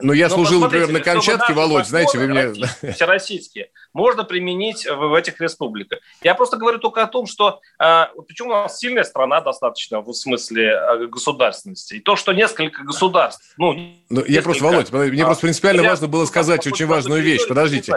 [0.00, 2.52] Ну, я Но служил, например, на Камчатке, Володь, знаете, вы мне...
[2.92, 5.98] Всероссийские можно применить в, в этих республиках.
[6.22, 7.60] Я просто говорю только о том, что...
[7.78, 11.94] Э, почему у нас сильная страна достаточно в смысле э, государственности.
[11.94, 13.52] И то, что несколько государств...
[13.58, 13.74] Ну,
[14.08, 17.46] ну я просто, Володь, мне а, просто принципиально важно было сказать очень важную вещь.
[17.46, 17.92] Подождите.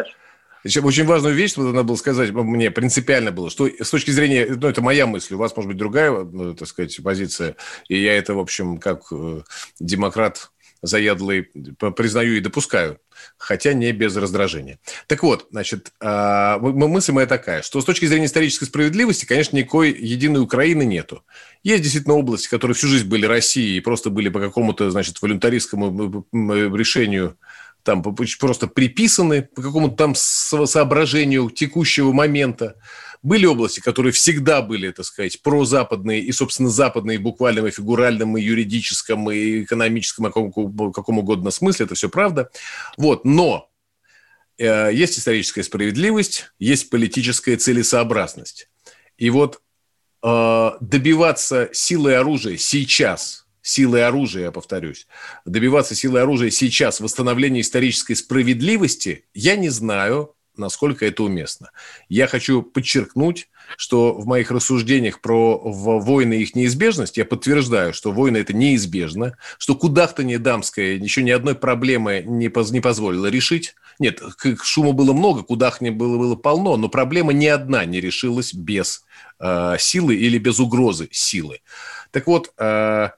[0.65, 4.67] Очень важную вещь, что надо было сказать, мне принципиально было, что с точки зрения, ну,
[4.67, 7.55] это моя мысль, у вас, может быть, другая, ну, так сказать, позиция,
[7.87, 9.41] и я это, в общем, как э,
[9.79, 10.49] демократ
[10.81, 11.43] заядлый
[11.95, 12.99] признаю и допускаю,
[13.37, 14.79] хотя не без раздражения.
[15.07, 19.91] Так вот, значит, а, мысль моя такая, что с точки зрения исторической справедливости, конечно, никакой
[19.91, 21.23] единой Украины нету.
[21.63, 26.25] Есть действительно области, которые всю жизнь были Россией и просто были по какому-то, значит, волюнтаристскому
[26.31, 27.37] решению
[27.85, 32.75] там просто приписаны по какому-то там соображению текущего момента.
[33.25, 38.37] Были области, которые всегда были, так сказать, прозападные и, собственно, западные в буквальном и фигуральном,
[38.37, 42.51] и юридическом, и экономическом, и каком, каком угодно смысле, это все правда.
[42.97, 43.71] Вот, но
[44.59, 48.69] э, есть историческая справедливость, есть политическая целесообразность.
[49.17, 49.59] И вот
[50.21, 55.07] э, добиваться силой оружия сейчас, силой оружия, я повторюсь,
[55.45, 61.71] добиваться силой оружия сейчас восстановления исторической справедливости, я не знаю, насколько это уместно.
[62.09, 68.11] Я хочу подчеркнуть, что в моих рассуждениях про войны и их неизбежность я подтверждаю, что
[68.11, 73.75] войны это неизбежно, что кудахтание дамское еще ни одной проблемы не, поз, не позволило решить.
[73.97, 74.21] Нет,
[74.63, 79.03] шума было много, кудахни было, было полно, но проблема ни одна не решилась без
[79.39, 81.61] э, силы или без угрозы силы.
[82.11, 83.09] Так вот, э,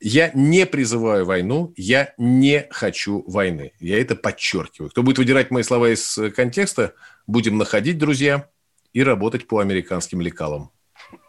[0.00, 3.72] я не призываю войну, я не хочу войны.
[3.80, 4.90] Я это подчеркиваю.
[4.90, 6.94] Кто будет выдирать мои слова из э, контекста,
[7.26, 8.48] будем находить, друзья,
[8.92, 10.70] и работать по американским лекалам.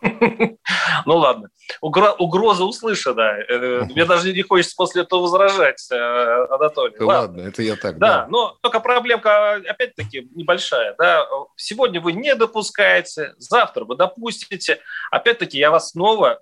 [1.05, 1.49] Ну ладно.
[1.79, 3.21] Угроза услышана.
[3.21, 5.95] Э, мне даже не хочется после этого возражать, э,
[6.49, 6.95] Анатолий.
[6.99, 7.97] Ладно, это я так.
[7.97, 10.95] Да, но только проблемка, опять-таки, небольшая.
[10.97, 11.25] Да.
[11.55, 14.79] Сегодня вы не допускаете, завтра вы допустите.
[15.11, 16.39] Опять-таки, я вас снова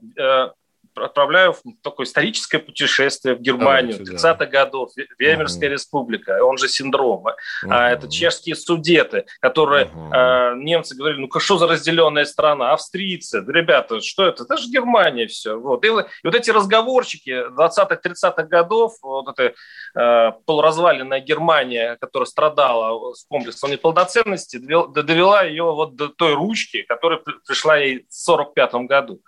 [0.95, 4.45] отправляю в такое историческое путешествие в Германию Давайте, 30-х да.
[4.45, 5.73] годов, Веймерская угу.
[5.73, 7.21] республика, он же синдром.
[7.25, 7.34] Угу.
[7.69, 10.10] А, это чешские судеты, которые угу.
[10.12, 14.43] а, немцы говорили, ну что за разделенная страна, австрийцы, да, ребята, что это?
[14.43, 15.60] Это же Германия все.
[15.60, 15.84] Вот.
[15.86, 19.53] И, и вот эти разговорчики 20-х, 30-х годов, вот эта
[19.95, 27.19] а, полуразваленная Германия, которая страдала с комплексом неполноценности, довела ее вот до той ручки, которая
[27.47, 29.21] пришла ей в 45 году.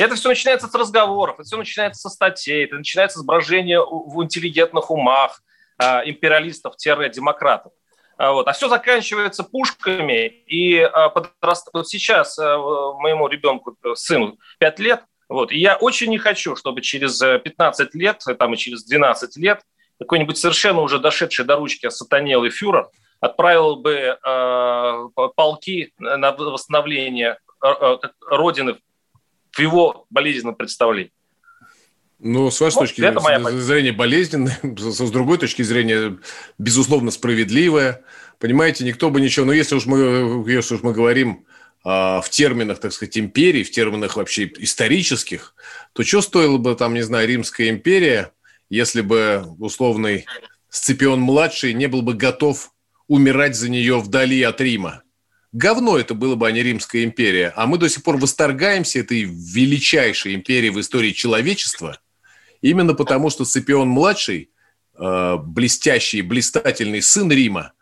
[0.00, 4.22] Это все начинается с разговоров, это все начинается со статей, это начинается с брожения в
[4.22, 5.42] интеллигентных умах
[5.78, 7.72] э, империалистов-демократов.
[8.16, 8.48] А, вот.
[8.48, 11.68] А все заканчивается пушками, и а, подраст...
[11.72, 12.58] вот сейчас а,
[12.98, 18.22] моему ребенку, сыну, 5 лет, вот, и я очень не хочу, чтобы через 15 лет,
[18.38, 19.62] там и через 12 лет,
[19.98, 22.88] какой-нибудь совершенно уже дошедший до ручки осатанелый фюрер
[23.20, 28.78] отправил бы э, полки на восстановление э, Родины
[29.52, 31.12] в его болезненном представлении.
[32.22, 36.18] Ну, с вашей вот, точки это моя зрения болезненная, с другой точки зрения,
[36.58, 38.04] безусловно, справедливая.
[38.38, 39.46] Понимаете, никто бы ничего...
[39.46, 41.46] Но если уж мы, если уж мы говорим
[41.82, 45.54] а, в терминах, так сказать, империи, в терминах вообще исторических,
[45.94, 48.32] то что стоило бы там, не знаю, Римская империя,
[48.68, 50.26] если бы условный
[50.68, 52.72] Сципион-младший не был бы готов
[53.08, 55.02] умирать за нее вдали от Рима?
[55.52, 57.52] Говно это было бы, а не Римская империя.
[57.56, 61.98] А мы до сих пор восторгаемся этой величайшей империей в истории человечества,
[62.60, 64.50] именно потому что Сципион-младший,
[64.98, 67.72] э, блестящий, блистательный сын Рима,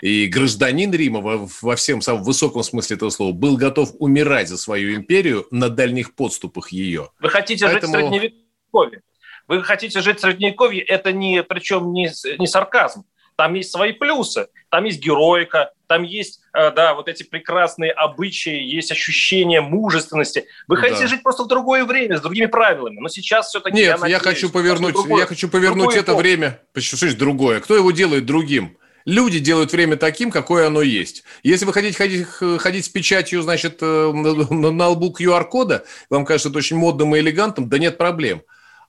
[0.00, 4.58] и гражданин Рима во, во всем самом высоком смысле этого слова был готов умирать за
[4.58, 7.10] свою империю на дальних подступах ее.
[7.18, 7.94] Вы хотите Поэтому...
[7.94, 9.02] жить в Средневековье?
[9.48, 13.04] Вы хотите жить в Средневековье, это не, причем не, не сарказм
[13.36, 18.60] там есть свои плюсы, там есть героика, там есть, э, да, вот эти прекрасные обычаи,
[18.60, 20.46] есть ощущение мужественности.
[20.68, 21.06] Вы хотите да.
[21.08, 23.76] жить просто в другое время, с другими правилами, но сейчас все-таки...
[23.76, 27.60] Нет, я, я хочу повернуть, другое, я хочу повернуть это время, значит другое?
[27.60, 28.76] Кто его делает другим?
[29.04, 31.22] Люди делают время таким, какое оно есть.
[31.44, 36.48] Если вы хотите ходить, ходить с печатью, значит, э, на, на лбу QR-кода, вам кажется
[36.48, 38.42] это очень модным и элегантным, да нет проблем.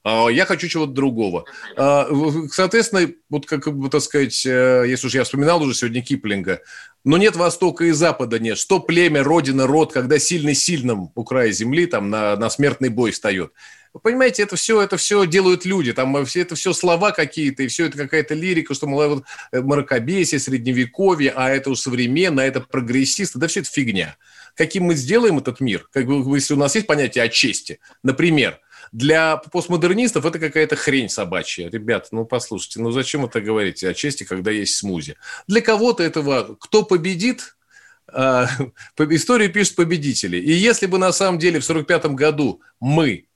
[0.04, 1.46] А, я хочу чего-то другого.
[1.76, 2.08] А,
[2.52, 6.62] соответственно, вот как бы, так сказать, э, если уж я вспоминал уже сегодня Киплинга,
[7.04, 8.58] но нет Востока и Запада, нет.
[8.58, 13.12] Что племя, родина, род, когда сильный сильным у края земли там на, на смертный бой
[13.12, 13.52] встает.
[13.94, 17.68] Вы понимаете, это все, это все делают люди, там все, это все слова какие-то, и
[17.68, 22.46] все это какая-то лирика, что, мол, вот, э, мракобесие, средневековье, а это уж современно, а
[22.46, 24.18] это прогрессисты, да все это фигня.
[24.56, 25.88] Каким мы сделаем этот мир?
[25.92, 28.60] Как бы, если у нас есть понятие о чести, например–
[28.92, 31.70] для постмодернистов это какая-то хрень собачья.
[31.70, 35.16] Ребята, ну послушайте, ну зачем это говорить о чести, когда есть смузи?
[35.48, 37.56] Для кого-то этого, кто победит,
[38.08, 38.48] а,
[39.00, 40.38] историю пишут победители.
[40.38, 43.28] И если бы на самом деле в 1945 году мы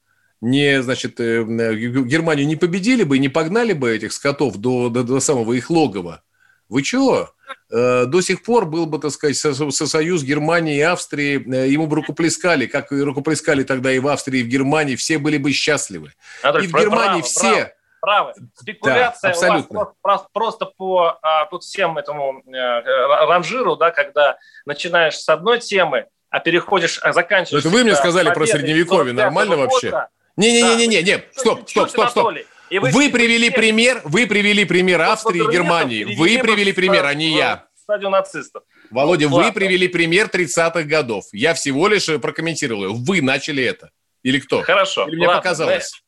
[0.41, 5.19] не, значит, э, Германию не победили бы, не погнали бы этих скотов до, до, до
[5.19, 6.23] самого их логова,
[6.71, 7.29] вы чего?
[7.69, 11.97] Э, до сих пор был бы, так сказать, союз Германии и Австрии, э, ему бы
[11.97, 16.13] рукоплескали, как и рукоплескали тогда и в Австрии, и в Германии, все были бы счастливы.
[16.41, 17.75] Анатолий, и в Германии право, все...
[17.99, 19.79] Право, Спекуляция да, абсолютно.
[19.81, 22.81] у вас просто по, а, по всем этому э,
[23.27, 27.63] ранжиру, да, когда начинаешь с одной темы, а переходишь, а заканчиваешь...
[27.63, 30.07] Это вы мне сказали про Средневековье, нормально вообще?
[30.37, 32.33] Не-не-не-не, не, стоп, стоп, стоп, стоп.
[32.71, 33.57] И вы, вы привели все...
[33.57, 36.15] пример, вы привели пример Австрии и Германии.
[36.15, 37.67] Вы привели пример, а не я.
[37.75, 38.63] Стадию нацистов.
[38.89, 41.25] Володя, вот, вы привели пример 30-х годов.
[41.33, 42.93] Я всего лишь прокомментировал его.
[42.95, 43.91] Вы начали это.
[44.23, 44.61] Или кто?
[44.61, 45.05] Хорошо.
[45.09, 46.01] Или мне ладно, показалось?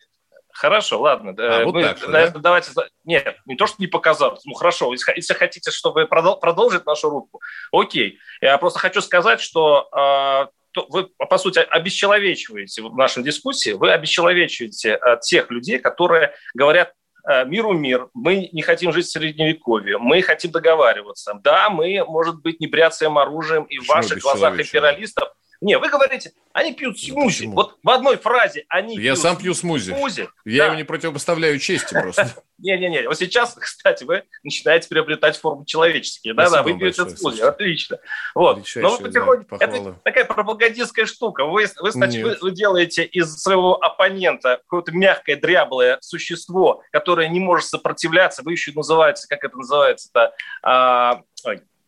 [0.54, 1.36] Хорошо, ладно.
[1.38, 2.30] А, вот мы, так, да?
[2.30, 2.72] Давайте.
[3.04, 4.46] Нет, не то, что не показалось.
[4.46, 7.42] Ну хорошо, если, если хотите, чтобы продолжить нашу рубку,
[7.74, 8.20] окей.
[8.40, 10.48] Я просто хочу сказать, что э,
[10.90, 16.94] вы, по сути, обесчеловечиваете в нашей дискуссии, вы обесчеловечиваете э, тех людей, которые говорят
[17.30, 21.40] э, миру мир, мы не хотим жить в средневековье, мы хотим договариваться.
[21.44, 25.30] Да, мы, может быть, не бряцаем оружием, и в ваших глазах империалистов
[25.64, 27.38] не, вы говорите, они пьют ну, смузи.
[27.38, 27.56] Почему?
[27.56, 29.92] Вот в одной фразе они Я пьют сам пью смузи.
[29.92, 30.28] смузи.
[30.44, 30.66] Я да.
[30.66, 32.34] его не противопоставляю чести просто.
[32.58, 36.34] Не-не-не, вот сейчас, кстати, вы начинаете приобретать форму человеческие.
[36.34, 38.00] Да-да, вы пьете смузи, отлично.
[38.36, 38.66] Вот.
[38.76, 39.56] Но вы потихоньку...
[39.56, 41.46] Это такая пропагандистская штука.
[41.46, 47.70] Вы, вы, значит, вы, делаете из своего оппонента какое-то мягкое, дряблое существо, которое не может
[47.70, 48.44] сопротивляться.
[48.44, 51.22] Вы еще называете, как это называется-то, а,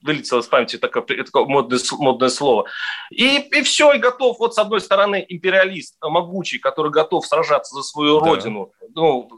[0.05, 2.65] вылетело из памяти такое, такое модное, модное слово.
[3.09, 4.39] И, и все, и готов.
[4.39, 8.27] Вот с одной стороны империалист могучий, который готов сражаться за свою да.
[8.27, 8.71] родину.
[8.93, 9.29] Ну,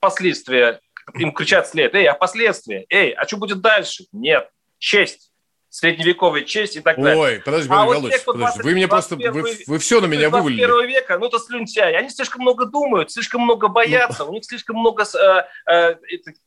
[0.00, 0.80] последствия,
[1.14, 2.86] им кричат след, эй, а последствия?
[2.88, 4.04] Эй, а что будет дальше?
[4.12, 4.48] Нет.
[4.78, 5.30] Честь.
[5.68, 7.16] средневековая честь и так далее.
[7.16, 8.62] Ой, подожди, а вот те, подожди.
[8.62, 10.58] вы меня просто, вы, вы все на меня вывалили.
[10.58, 11.96] первого века, ну это слюнтяй.
[11.96, 15.94] Они слишком много думают, слишком много боятся, у них слишком много э, э,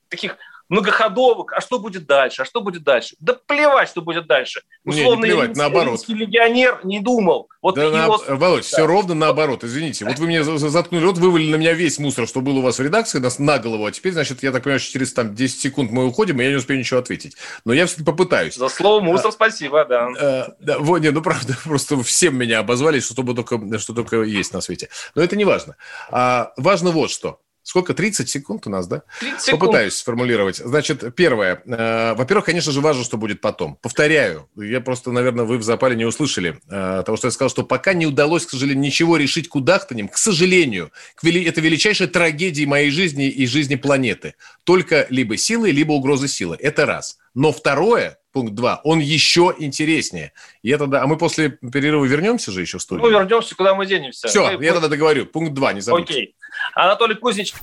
[0.09, 0.37] таких
[0.69, 3.15] многоходовок, а что будет дальше, а что будет дальше?
[3.19, 4.61] Да плевать, что будет дальше.
[4.83, 6.03] Условно, не, не плевать, наоборот.
[6.07, 7.49] легионер не думал.
[7.61, 8.23] Вот да, его...
[8.27, 8.35] на...
[8.35, 8.67] Володь, да.
[8.67, 10.05] все ровно наоборот, извините.
[10.05, 12.81] Вот вы мне заткнули рот, вывалили на меня весь мусор, что был у вас в
[12.81, 15.91] редакции, нас на голову, а теперь, значит, я так понимаю, что через там 10 секунд
[15.91, 17.35] мы уходим, и я не успею ничего ответить.
[17.65, 18.55] Но я все-таки попытаюсь.
[18.55, 20.09] За слово мусор а, спасибо, да.
[20.19, 24.53] А, да, вот, не, ну правда, просто всем меня обозвали, что только, что только есть
[24.53, 24.89] на свете.
[25.15, 25.75] Но это не важно.
[26.11, 27.39] А, важно вот что.
[27.65, 27.95] Сколько?
[27.95, 29.01] 30 секунд у нас, да?
[29.19, 29.59] 30 секунд.
[29.59, 30.57] Попытаюсь сформулировать.
[30.57, 31.63] Значит, первое.
[31.65, 33.79] Э, во-первых, конечно же, важно, что будет потом.
[33.81, 37.63] Повторяю, я просто, наверное, вы в запале не услышали э, того, что я сказал, что
[37.63, 40.91] пока не удалось, к сожалению, ничего решить кудахтанем, к сожалению,
[41.23, 44.35] это величайшая трагедия моей жизни и жизни планеты.
[44.63, 46.57] Только либо силы, либо угроза силы.
[46.59, 47.17] Это раз.
[47.33, 50.33] Но второе, пункт 2, он еще интереснее.
[50.61, 53.05] И это, да, а мы после перерыва вернемся же еще в студию?
[53.05, 54.27] Ну, вернемся, куда мы денемся.
[54.27, 54.63] Все, мы...
[54.63, 55.25] я тогда договорю.
[55.25, 56.13] Пункт 2, не забудьте.
[56.13, 56.34] Окей.
[56.73, 57.53] Анатолий Кузнич,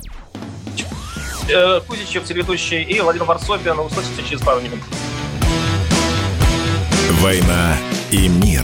[1.49, 3.79] э, Кузничев, телеведущий, и Владимир Варсобин.
[3.79, 4.79] Услышите через пару минут.
[7.21, 7.77] «Война
[8.11, 8.63] и мир».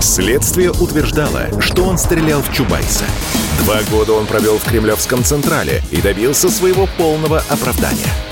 [0.00, 3.04] Следствие утверждало, что он стрелял в Чубайса.
[3.60, 8.12] Два года он провел в Кремлевском Централе и добился своего полного оправдания–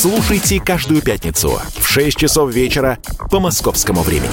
[0.00, 2.98] Слушайте каждую пятницу в 6 часов вечера
[3.32, 4.30] по московскому времени.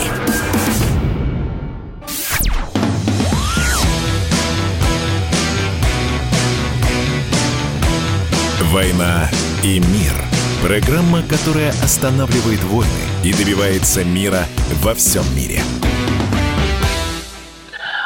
[8.71, 9.27] «Война
[9.63, 10.13] и мир»–
[10.61, 12.91] программа, которая останавливает войны
[13.23, 14.45] и добивается мира
[14.83, 15.63] во всем мире–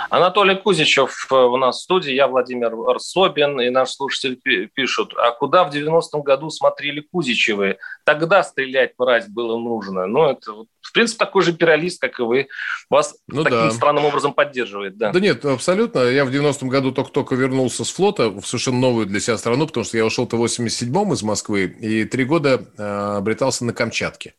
[0.10, 4.40] Анатолий Кузичев э, у нас в студии, я Владимир Арсобин, и наш слушатель
[4.74, 7.78] пишут, а куда в 90-м году смотрели Кузичевы?
[8.06, 10.08] Тогда стрелять мразь было нужно.
[10.08, 10.52] Ну, это,
[10.82, 12.48] в принципе, такой же империалист, как и вы.
[12.90, 13.72] Вас ну, таким да.
[13.72, 14.98] странным образом поддерживает.
[14.98, 15.12] Да.
[15.12, 16.00] да нет, абсолютно.
[16.00, 19.84] Я в 90-м году только-только вернулся с флота в совершенно новую для себя страну, потому
[19.84, 24.34] что я ушел-то в 87-м из Москвы, и три года э, обретался на Камчатке.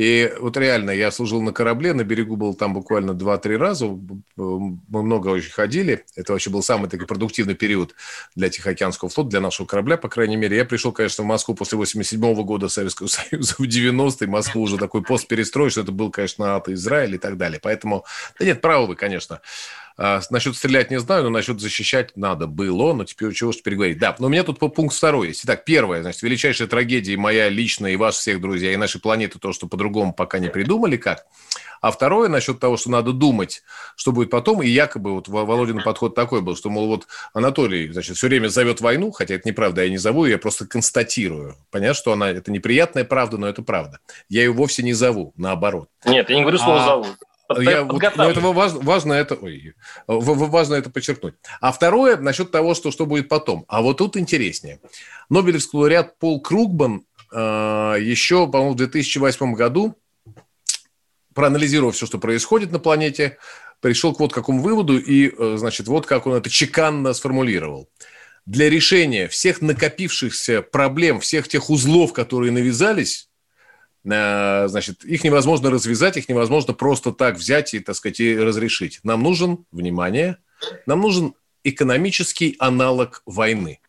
[0.00, 3.86] И вот реально, я служил на корабле, на берегу был там буквально 2-3 раза,
[4.34, 7.94] мы много очень ходили, это вообще был самый такой продуктивный период
[8.34, 10.56] для Тихоокеанского флота, для нашего корабля, по крайней мере.
[10.56, 14.78] Я пришел, конечно, в Москву после 87 -го года Советского Союза, в 90-е, Москву уже
[14.78, 17.60] такой пост перестроишь, это был, конечно, НАТО, Израиль и так далее.
[17.62, 18.06] Поэтому,
[18.38, 19.42] да нет, правы вы, конечно.
[20.02, 23.98] А, насчет стрелять не знаю, но насчет защищать надо было, но теперь чего теперь говорить.
[23.98, 25.44] Да, но у меня тут по пункт второй есть.
[25.44, 29.52] Итак, первое, значит, величайшая трагедия моя личная и ваших всех друзей, и нашей планеты, то,
[29.52, 31.26] что по-другому пока не придумали как.
[31.82, 33.62] А второе, насчет того, что надо думать,
[33.94, 38.16] что будет потом, и якобы вот Володин подход такой был, что, мол, вот Анатолий, значит,
[38.16, 41.56] все время зовет войну, хотя это неправда, я не зову, я просто констатирую.
[41.70, 43.98] Понятно, что она, это неприятная правда, но это правда.
[44.30, 45.90] Я ее вовсе не зову, наоборот.
[46.06, 47.06] Нет, я не говорю слово а, «зову».
[47.58, 49.74] Я, вот, но этого важно, важно это, ой,
[50.06, 51.34] важно это подчеркнуть.
[51.60, 53.64] А второе насчет того, что, что будет потом.
[53.68, 54.80] А вот тут интереснее.
[55.28, 57.36] Нобелевский лауреат Пол Кругман э,
[58.00, 59.96] еще, по-моему, в 2008 году,
[61.34, 63.38] проанализировав все, что происходит на планете,
[63.80, 67.88] пришел к вот какому выводу, и, э, значит, вот как он это чеканно сформулировал.
[68.46, 73.29] Для решения всех накопившихся проблем, всех тех узлов, которые навязались,
[74.04, 79.00] значит, их невозможно развязать, их невозможно просто так взять и, так сказать, и разрешить.
[79.02, 80.38] Нам нужен, внимание,
[80.86, 81.34] нам нужен
[81.64, 83.80] экономический аналог войны.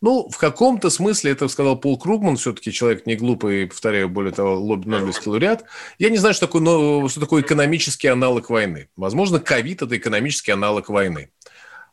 [0.00, 4.76] Ну, в каком-то смысле, это сказал Пол Кругман, все-таки человек не глупый, повторяю, более того,
[4.76, 5.64] Нобелевский лауреат.
[5.98, 8.88] Я не знаю, что такое, но, что такое экономический аналог войны.
[8.96, 11.30] Возможно, ковид– это экономический аналог войны.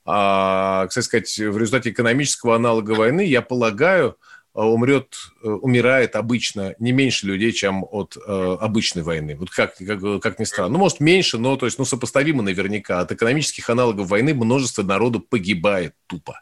[0.05, 4.17] А, кстати сказать, в результате экономического аналога войны, я полагаю,
[4.63, 9.35] умрет, э, умирает обычно не меньше людей, чем от э, обычной войны.
[9.35, 10.73] Вот как, как, как ни странно.
[10.73, 12.99] Ну, может, меньше, но то есть, ну, сопоставимо наверняка.
[13.01, 16.41] От экономических аналогов войны множество народу погибает тупо.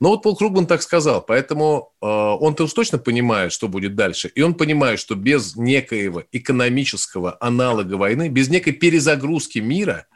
[0.00, 4.28] Но вот Пол Кругман так сказал, поэтому э, он-то уж точно понимает, что будет дальше.
[4.28, 10.06] И он понимает, что без некоего экономического аналога войны, без некой перезагрузки мира,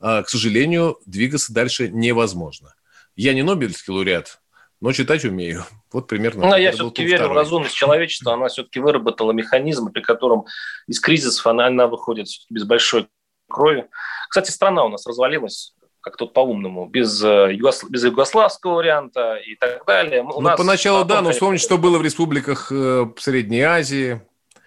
[0.00, 2.74] э, к сожалению, двигаться дальше невозможно.
[3.16, 4.40] Я не Нобелевский лауреат,
[4.84, 5.64] но читать умею.
[5.92, 6.48] Вот примерно.
[6.48, 7.34] Ну, я все-таки верю второй.
[7.34, 8.34] в разумность человечества.
[8.34, 10.44] Она все-таки выработала механизм, при котором
[10.88, 13.06] из кризисов она, она выходит без большой
[13.48, 13.86] крови.
[14.28, 17.90] Кстати, страна у нас развалилась как тут по-умному, без, э, югослав...
[17.90, 20.22] без югославского варианта и так далее.
[20.22, 24.20] У ну, поначалу, потом, да, но вспомнить, что было в республиках э, Средней Азии.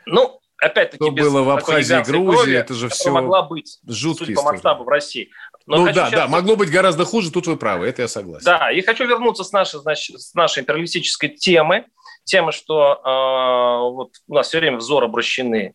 [0.07, 4.27] Ну, опять-таки, что без было в Абхазии, Грузии, крови, это же все могла быть, жуткие
[4.27, 5.29] судя по масштабу в России.
[5.67, 6.11] Но ну да, сейчас...
[6.11, 8.45] да, могло быть гораздо хуже, тут вы правы, это я согласен.
[8.45, 11.85] Да, и хочу вернуться с нашей, значит, с нашей империалистической темы,
[12.23, 15.73] темы, что э, вот у нас все время взор обращены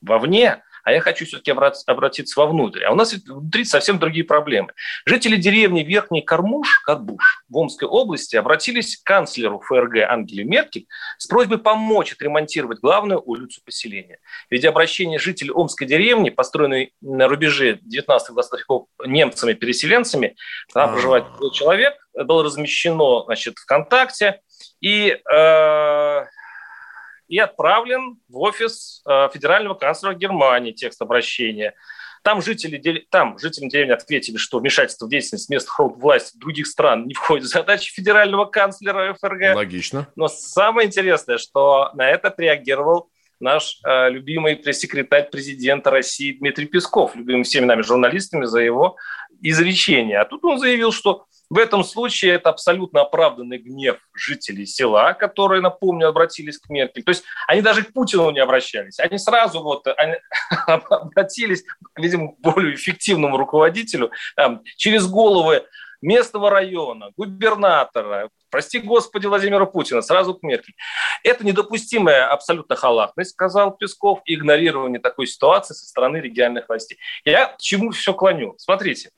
[0.00, 2.84] вовне, а я хочу все-таки обратиться вовнутрь.
[2.84, 4.72] А у нас внутри совсем другие проблемы.
[5.06, 10.86] Жители деревни Верхний Кармуш, Карбуш, в Омской области обратились к канцлеру ФРГ Ангеле Меркель
[11.18, 14.18] с просьбой помочь отремонтировать главную улицу поселения.
[14.50, 18.18] Ведь обращение жителей Омской деревни, построенной на рубеже 19-20
[18.58, 20.36] веков немцами-переселенцами,
[20.72, 20.92] там а.
[20.92, 24.40] проживает человек, было размещено значит, ВКонтакте,
[24.80, 26.24] и э,
[27.32, 31.72] и отправлен в офис э, федерального канцлера Германии текст обращения.
[32.22, 37.14] Там жители, там жители деревни ответили, что вмешательство в деятельность мест власти других стран не
[37.14, 39.54] входит в задачи федерального канцлера ФРГ.
[39.54, 40.08] Логично.
[40.14, 43.08] Но самое интересное, что на это отреагировал
[43.40, 48.98] наш э, любимый пресс-секретарь президента России Дмитрий Песков, любимый всеми нами журналистами за его
[49.42, 50.20] изречение.
[50.20, 55.60] А тут он заявил, что в этом случае это абсолютно оправданный гнев жителей села, которые,
[55.60, 57.02] напомню, обратились к Меркель.
[57.02, 58.98] То есть они даже к Путину не обращались.
[58.98, 60.14] Они сразу вот они
[60.66, 61.64] обратились,
[61.94, 65.64] видимо, к более эффективному руководителю там, через головы
[66.02, 70.74] местного района, губернатора, прости господи, Владимира Путина, сразу к Меркель.
[71.22, 76.98] Это недопустимая абсолютно халатность, сказал Песков, игнорирование такой ситуации со стороны региональных властей.
[77.24, 78.54] Я к чему все клоню?
[78.58, 79.10] Смотрите,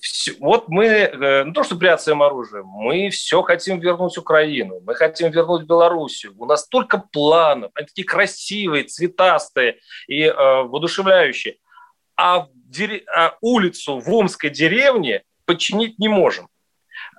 [0.00, 4.94] все, вот мы, э, ну то, что прятаем оружием, мы все хотим вернуть Украину, мы
[4.94, 6.34] хотим вернуть Белоруссию.
[6.38, 11.56] У нас столько планов, они такие красивые, цветастые и э, воодушевляющие.
[12.16, 13.04] А, в дере...
[13.14, 16.48] а улицу в Омской деревне подчинить не можем.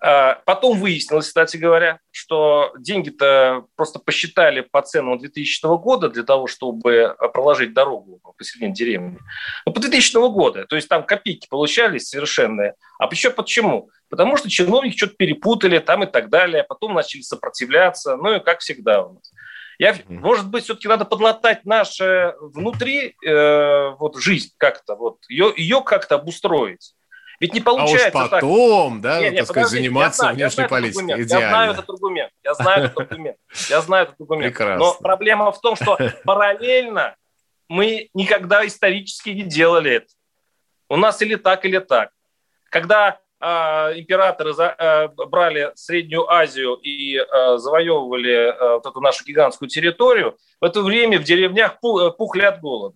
[0.06, 6.48] А, потом выяснилось, кстати говоря, что деньги-то просто посчитали по ценам 2000 года для того,
[6.48, 9.18] чтобы проложить дорогу посередине деревни.
[9.66, 10.66] Ну, по 2000 года.
[10.66, 12.76] То есть там копейки получались совершенные.
[13.00, 13.90] А еще почему?
[14.10, 16.66] Потому что чиновники что-то перепутали там и так далее.
[16.68, 18.18] Потом начали сопротивляться.
[18.18, 19.32] Ну и как всегда у нас.
[19.80, 25.82] Я, может быть, все-таки надо подлатать наше внутри э, вот жизнь как-то, вот ее, ее
[25.82, 26.94] как-то обустроить.
[27.40, 29.02] Ведь не получается а уж потом, так.
[29.02, 31.20] да, не, не, так сказать, заниматься знаю, внешней политикой.
[31.20, 32.32] Я знаю этот аргумент.
[32.44, 33.38] Я знаю этот аргумент.
[33.70, 34.54] Я знаю этот аргумент.
[34.54, 34.86] Прекрасно.
[34.86, 37.16] Но проблема в том, что параллельно
[37.68, 40.08] мы никогда исторически не делали это.
[40.90, 42.12] У нас или так, или так.
[42.70, 43.46] Когда э,
[44.00, 50.38] императоры за, э, брали Среднюю Азию и э, завоевывали э, вот эту нашу гигантскую территорию,
[50.62, 52.96] в это время в деревнях пухли от голода.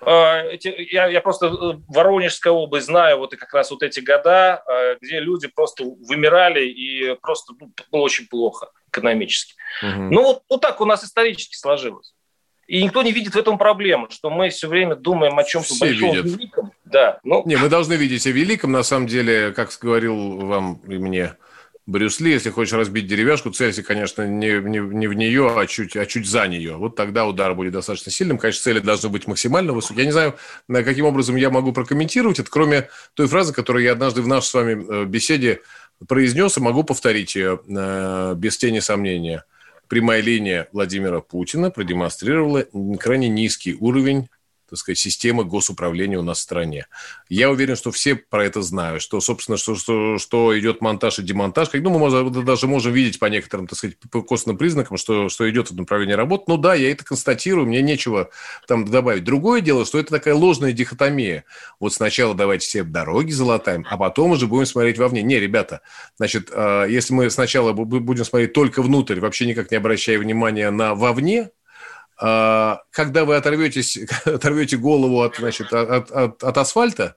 [0.00, 4.62] Эти, я, я просто э, Воронежская область знаю, вот и как раз вот эти года,
[4.66, 9.54] а, где люди просто вымирали и просто ну, было очень плохо экономически.
[9.82, 10.02] Угу.
[10.10, 12.14] Ну вот, вот так у нас исторически сложилось.
[12.68, 16.12] И никто не видит в этом проблемы, что мы все время думаем о чем-то большом,
[16.12, 16.26] видят.
[16.26, 16.72] великом.
[16.84, 17.42] Да, ну...
[17.46, 18.72] Не, мы должны видеть о великом.
[18.72, 21.34] На самом деле, как говорил вам и мне
[21.88, 25.96] Брюс Ли, если хочешь разбить деревяшку, целься, конечно, не, не, не в нее, а чуть,
[25.96, 26.76] а чуть за нее.
[26.76, 28.36] Вот тогда удар будет достаточно сильным.
[28.36, 30.00] Конечно, цели должны быть максимально высокие.
[30.00, 30.36] Я не знаю,
[30.68, 34.54] каким образом я могу прокомментировать это, кроме той фразы, которую я однажды в нашей с
[34.54, 35.62] вами э, беседе
[36.06, 39.44] произнес, и могу повторить ее э, без тени сомнения.
[39.88, 42.66] Прямая линия Владимира Путина продемонстрировала
[43.00, 44.28] крайне низкий уровень
[44.68, 46.86] так сказать, системы госуправления у нас в стране.
[47.28, 51.22] Я уверен, что все про это знают, что, собственно, что, что, что идет монтаж и
[51.22, 51.70] демонтаж.
[51.70, 55.48] Как, ну, мы даже можем видеть по некоторым, так сказать, по косвенным признакам, что, что
[55.48, 56.44] идет в направлении работы.
[56.48, 58.30] Ну да, я это констатирую, мне нечего
[58.66, 59.24] там добавить.
[59.24, 61.44] Другое дело, что это такая ложная дихотомия.
[61.80, 65.22] Вот сначала давайте все дороги залатаем, а потом уже будем смотреть вовне.
[65.22, 65.80] Не, ребята,
[66.16, 70.94] значит, а, если мы сначала будем смотреть только внутрь, вообще никак не обращая внимания на
[70.94, 71.50] вовне,
[72.18, 77.16] когда вы оторветесь, оторвете голову от, значит, от, от, от асфальта,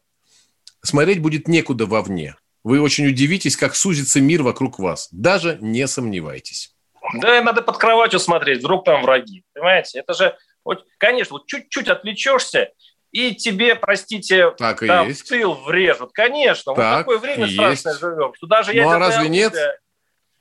[0.84, 2.36] смотреть будет некуда вовне.
[2.64, 5.10] Вы очень удивитесь, как сузится мир вокруг вас.
[5.12, 6.76] Даже не сомневайтесь.
[7.16, 9.43] Да, надо под кроватью смотреть, вдруг там враги.
[9.54, 12.70] Понимаете, это же, вот, конечно, вот чуть-чуть отвлечешься,
[13.12, 15.22] и тебе, простите, так там есть.
[15.22, 16.12] в тыл врежут.
[16.14, 18.02] Конечно, так вот такое время страшное есть.
[18.02, 19.54] живем, что даже ну, а разве нет?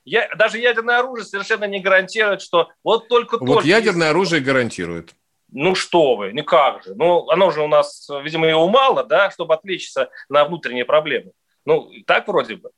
[0.05, 4.11] Я, даже ядерное оружие совершенно не гарантирует, что вот только Вот только ядерное есть...
[4.11, 5.15] оружие гарантирует.
[5.53, 6.95] Ну что вы, никак же.
[6.95, 11.33] Ну, оно же у нас, видимо, его мало, да, чтобы отвлечься на внутренние проблемы.
[11.65, 12.71] Ну, так вроде бы.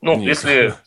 [0.00, 0.28] Ну, Нет.
[0.28, 0.74] если...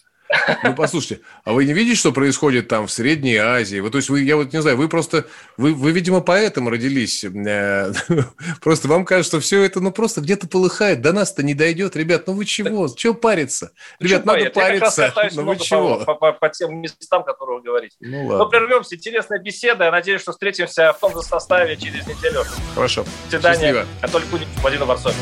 [0.64, 3.80] Ну, послушайте, а вы не видите, что происходит там в Средней Азии?
[3.80, 5.26] Вы, то есть вы, я вот не знаю, вы просто,
[5.56, 7.24] вы, вы видимо, поэтому родились.
[7.24, 7.92] Э,
[8.62, 11.96] просто вам кажется, что все это, ну, просто где-то полыхает, до нас-то не дойдет.
[11.96, 12.88] Ребят, ну вы чего?
[12.90, 13.72] Чего париться?
[14.00, 15.14] Ребят, надо париться.
[15.34, 16.04] Ну вы чего?
[16.06, 17.96] По, тем местам, которые вы говорите.
[18.00, 18.46] Ну, ладно.
[18.46, 18.96] Ну, прервемся.
[18.96, 19.86] Интересная беседа.
[19.86, 22.44] Я надеюсь, что встретимся в том же составе через неделю.
[22.74, 23.06] Хорошо.
[23.26, 23.60] До свидания.
[23.60, 23.86] Счастливо.
[24.02, 25.16] Анатолий Кудин, Владимир Варсовин.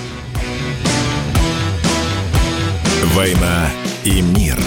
[3.16, 3.70] «Война
[4.04, 4.65] и мир».